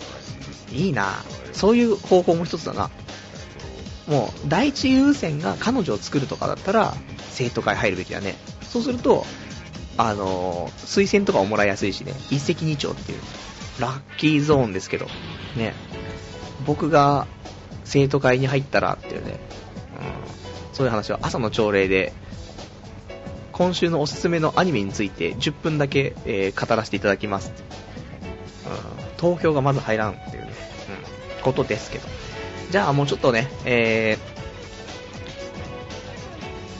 [0.72, 1.22] いいな。
[1.52, 2.90] そういう方法も一つだな。
[4.06, 6.94] もう、第一優先が彼女を作るとかだったら、
[7.30, 8.36] 生徒会入るべきだね。
[8.62, 9.26] そうすると、
[9.96, 13.18] あのー、推薦とかをもらいやすいしね、一石二鳥っていう、
[13.80, 15.06] ラッキーゾーンですけど、
[15.56, 15.74] ね、
[16.66, 17.26] 僕が
[17.84, 22.12] 生徒会に入ったらっていうね、うん、そういう話は朝の朝礼で、
[23.52, 27.52] 今週のおすすめのアニメについて10分だけ、えー、語らせていただきます、
[28.66, 28.97] うん。
[29.18, 30.50] 投票がまず入らんっていうね、
[31.36, 32.08] うん、ことですけど。
[32.70, 34.18] じゃあもうちょっとね、え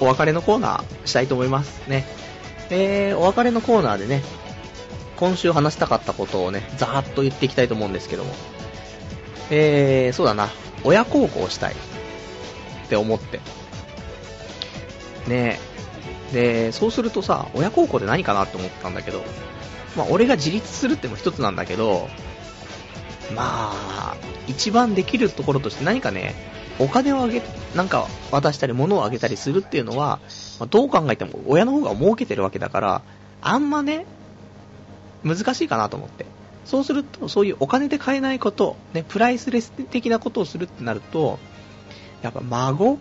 [0.01, 2.07] ー、お別れのコーナーしたいと思いますね。
[2.71, 4.23] えー、お別れのコーナーでね、
[5.17, 8.33] 今週話したかったことをね、ざーっと言っていきたいと思うんですけども。
[9.51, 10.49] えー、そうだな、
[10.85, 11.77] 親孝行したいっ
[12.89, 13.41] て思って。
[15.27, 15.59] ね
[16.33, 19.23] で、そうするとさ、親孝行って何かなって思ったんだけど、
[19.97, 22.09] まあ、俺が自立するっても一つなんだけど、
[23.35, 24.17] まあ、
[24.47, 26.35] 一番できるところとして何かね、
[26.79, 27.43] お金をあげ、
[27.75, 30.21] なんか渡したり物をあげたりするっていうのは、
[30.59, 33.03] まあ、どう考えても親の方が儲けてるわけだから、
[33.41, 34.07] あんまね、
[35.25, 36.27] 難しいかなと思って。
[36.65, 41.39] そうすると、そういうお金で買えないこと、ね、プライスレス的なことをするってなると、
[42.23, 42.99] やっぱ孫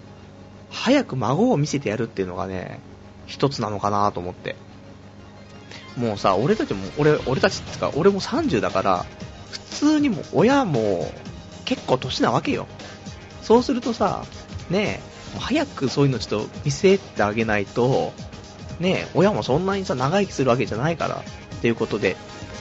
[0.70, 2.80] 早く孫を見せてやるっていうのがね、
[3.26, 4.56] 一つなのかなと思って。
[5.98, 9.06] もうさ、俺たちも、俺、俺たちってか、俺も30だから、
[9.50, 11.12] 普通にも親も
[11.66, 12.68] 結構年なわけよ。
[13.42, 14.24] そうするとさ、
[14.70, 15.02] ね
[15.36, 18.14] え、早くそういうのちょっと見せてあげないと、
[18.80, 22.16] ねえ、親もそんなにさ、長生きするわけじゃないから、っていうことで、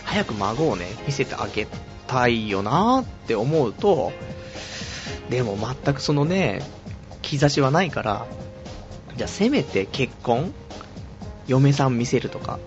[0.05, 1.67] 早く孫をね、見せてあげ
[2.07, 4.13] たいよなって思うと、
[5.29, 6.63] でも全くそのね、
[7.21, 8.27] 兆しはないから、
[9.17, 10.55] じゃあせめて結婚
[11.47, 12.59] 嫁さん見せるとか。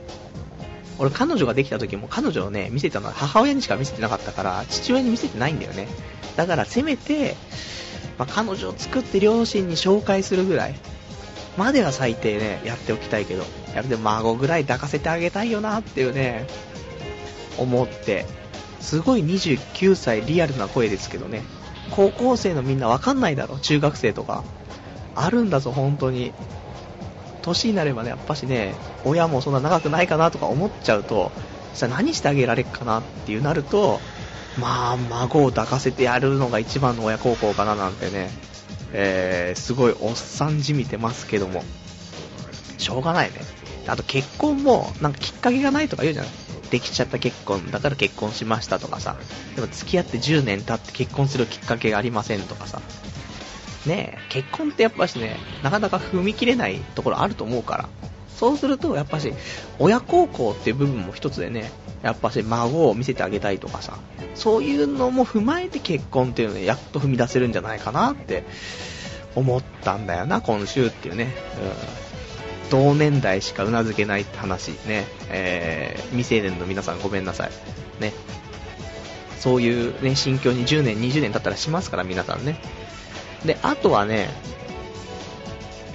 [1.00, 5.88] 俺彼女ができた時も彼女をね、見せたのは母親にしか見せてなかったから、父親に見せてないんだよね。
[6.36, 7.36] だからせめて、
[8.18, 10.76] まあ、彼女を作って両親に紹介するぐらい
[11.58, 13.44] までは最低ね、やっておきたいけど、
[13.74, 16.48] やるで孫ぐらい抱かせてあげたいよなっていうね、
[17.58, 18.26] 思って、
[18.80, 21.44] すごい29歳リアルな声ですけどね、
[21.92, 24.44] 高校生のみんなわかんないだろ、中学生とか。
[25.16, 26.34] あるんだぞ、本当に。
[27.42, 28.76] 年になればね、やっぱしね、
[29.06, 31.32] 親もそんな長くないかなとか思っちゃうと、
[31.76, 34.00] じゃあ何してあげられっかなっていうなると、
[34.60, 38.30] まあ、孫を抱かせてやるのが一番の親孝行かななんてね、
[38.92, 41.64] えー、すごいおっさんじみてますけども、
[42.78, 43.38] しょうがないね。
[43.88, 46.32] あと結婚も、なんかきっかけがないとか言うじゃない。
[46.70, 47.72] できちゃった結婚。
[47.72, 49.16] だから結婚しましたとかさ、
[49.56, 52.82] でも付き合って10年経って結婚するきっかけがありませんとかさ、
[53.86, 57.90] ね、結婚ってやっぱしね、なかなか踏み切れないところあると思うから、
[58.36, 59.34] そうするとやっぱし、
[59.80, 61.72] 親孝行っていう部分も一つでね、
[62.04, 63.98] やっぱし孫を見せてあげたいとかさ、
[64.36, 68.44] そういうのも踏まえて結婚っていうので、やっと踏み出せるんじゃないかなって
[69.36, 71.34] 思ったんだよな、今週っていうね。
[72.66, 77.52] うん、同年代しかうなずけないって話ね、えー、未成年の皆さんごめんなさい。
[78.02, 78.14] ね。
[79.40, 82.60] そういうね、心境に10年、20年経ったらしますから、皆さんね。
[83.46, 84.30] で、あとはね、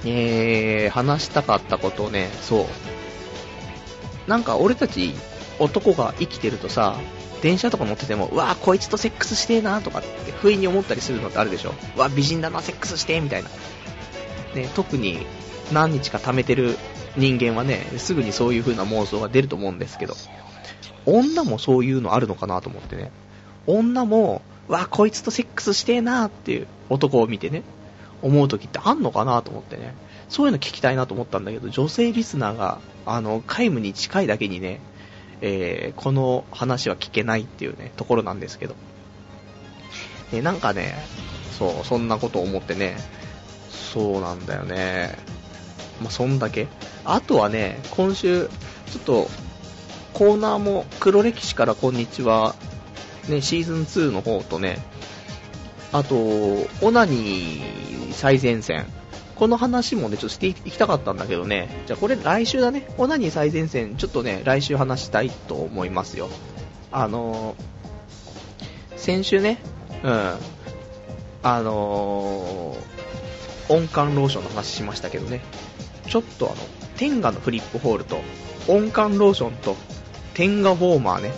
[0.04, 4.30] えー、話したかったことをね、そう。
[4.30, 5.14] なんか俺たち
[5.58, 6.98] 男が生きてるとさ、
[7.42, 11.74] 電車とか乗ってても、うわぁこいつとセックスしてえなとかって不意に思ったりするのってあるでしょ。
[11.96, 13.50] うわ美人だな、セックスしてみたいな。
[14.54, 15.26] ね、特に
[15.72, 16.78] 何日か貯めてる
[17.16, 20.14] 人間はね、すぐにそういう風な妄想が出ると思うんですけど、
[21.06, 23.10] 女もそういうのあるのかなと思ってね。
[23.66, 27.62] 女も、わ、こいつとセックスしてえなーっていう男を見てね、
[28.22, 29.94] 思う時ってあんのかなと思ってね。
[30.28, 34.80] そういうの聞きたいなと思ったんだけど、女性リスナーが、あの、皆無に近いだけにね、
[35.40, 38.74] えー、この話は聞けないっていうね、ところなんですけど。
[40.32, 40.94] ね、なんかね、
[41.58, 42.96] そう、そんなこと思ってね、
[43.70, 45.16] そうなんだよね。
[46.00, 46.66] まあ、そんだけ。
[47.04, 48.48] あとはね、今週、
[48.90, 49.30] ちょっと、
[50.14, 52.54] コーナーも黒歴史からこんにちは、
[53.28, 54.78] ね、シーズン2の方とね、
[55.94, 56.16] あと、
[56.82, 58.84] オナニー最前線。
[59.36, 61.68] この話もね、ちょっとしていきたかったんだけどね。
[61.86, 62.88] じゃあこれ来週だね。
[62.98, 66.30] オナニー最前線、ちょっとね、来週話したいと思いますよ。
[66.90, 69.58] あのー、先週ね、
[70.02, 70.34] うん。
[71.44, 75.42] あのー、温感ローションの話しましたけどね。
[76.08, 76.56] ちょっとあの、
[76.96, 78.18] テンガのフリップホールと、
[78.66, 79.76] 温感ローションと、
[80.34, 81.30] テンガウォーマーね。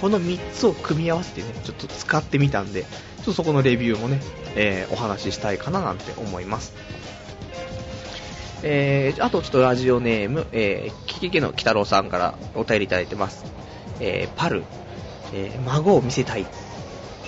[0.00, 2.86] この3つを組み合わせてね、ちょっと使ってみたんで、
[3.20, 4.20] ちょっとそこのレビューもね、
[4.56, 6.74] えー、お話ししたいかななんて思います。
[8.62, 13.44] えー、あとちょっとラジオネーム、えー、キキキの北郎さんからお便りいただいてます。
[14.00, 14.64] えー、パル、
[15.34, 16.46] えー、孫を見せたい。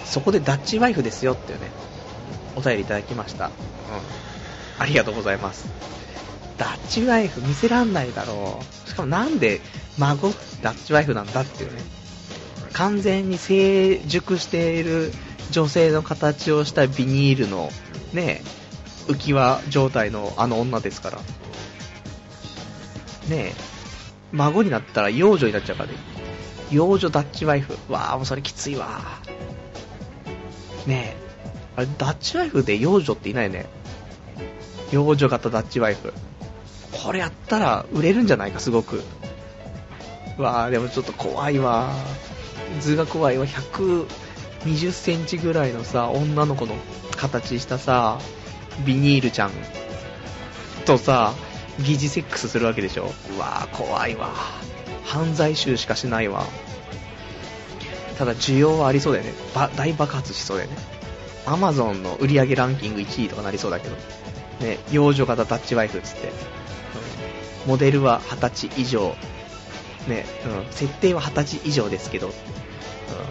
[0.04, 1.70] そこでダッチワイフですよっていうね、
[2.56, 3.46] お便りいただきました。
[3.46, 3.52] うん。
[4.78, 5.68] ありがとうございます。
[6.58, 8.88] ダッチワイフ見せらんないだろう。
[8.88, 9.60] しかもなんで
[9.98, 10.30] 孫
[10.62, 11.82] ダッチワイフなんだっていうね。
[12.72, 15.12] 完全に成熟している
[15.52, 17.70] 女性の形をしたビニールの
[18.12, 18.42] ね、
[19.06, 21.18] 浮き輪状態のあの女ですから。
[21.18, 21.22] ね
[23.30, 23.52] え、
[24.32, 25.94] 孫になったら幼女になっちゃうからね。
[26.70, 27.76] 幼女ダッチワイフ。
[27.88, 29.00] わあ、もうそれきついわ。
[30.86, 31.16] ねえ、
[31.76, 33.66] あれ、ダッチワイフで幼女っていないよね。
[34.90, 36.12] 幼女型ダッチワイフ。
[37.04, 39.02] これやったら売れるんじゃないか、すごく。
[40.38, 41.92] わあ、でもちょっと怖いわ。
[42.80, 44.06] 図が怖いわ100。
[44.64, 46.74] 20センチぐらいのさ、女の子の
[47.16, 48.18] 形したさ、
[48.86, 49.52] ビニールちゃん
[50.86, 51.34] とさ、
[51.80, 53.12] 疑似セックスするわけでしょ？
[53.36, 54.30] うわー、怖いわ。
[55.04, 56.44] 犯罪集しかしないわ。
[58.18, 59.32] ただ需要はありそうだよね。
[59.54, 60.76] ば大爆発しそうだよね。
[61.46, 63.96] アマゾンの売り上げランキング1位とかなりそうだけど。
[64.60, 66.28] ね、幼女型ダッチワイフっつって。
[66.28, 66.30] う
[67.66, 69.16] ん、モデルは20歳以上。
[70.06, 72.34] ね、うん、設定は20歳以上ですけど、うん、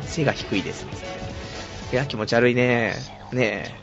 [0.04, 0.88] 背が低いですっ。
[0.90, 1.21] つって。
[1.92, 2.96] いや、気持ち悪いね。
[3.34, 3.76] ね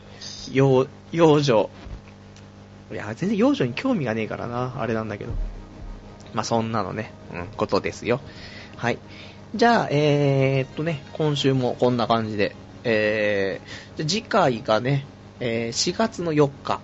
[0.51, 1.69] 幼、幼女。
[2.91, 5.31] いや、全然幼女に興味がねえからな、あれなんだけど。
[6.33, 8.19] まあ、そんなのね、うん、ことですよ。
[8.77, 8.97] はい。
[9.53, 15.05] じゃあ、えー、っとね、今週もこんな感じで、えー、次回がね、
[15.39, 16.79] えー、4月の4日、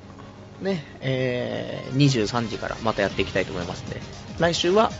[0.62, 4.02] ね、えー、23時からまたやっていきたいと思いますので、
[4.38, 4.92] 来週は、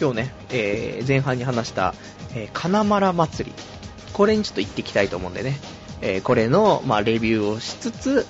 [0.00, 1.94] 今日ね、えー、前半に話した、
[2.34, 3.75] えー、金丸祭り、
[4.16, 5.58] これにちょっと行っていきたいと思うんでね、
[6.00, 8.26] えー、これの、まあ、レビューをしつつ、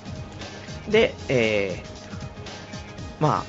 [0.89, 3.45] で、えー、ま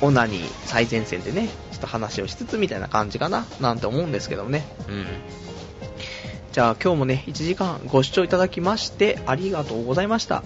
[0.00, 4.66] あ、オナニー最前線でね、ちょっと話をしつつみたいな感じかな、なんて思うんですけどね。
[4.88, 5.06] うん。
[6.50, 10.42] じゃあ今日もね、1時間ご視聴いただきましてありがとうございました。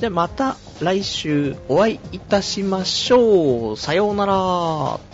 [0.00, 3.76] じゃあまた来週お会いいたしましょう。
[3.76, 5.11] さようなら。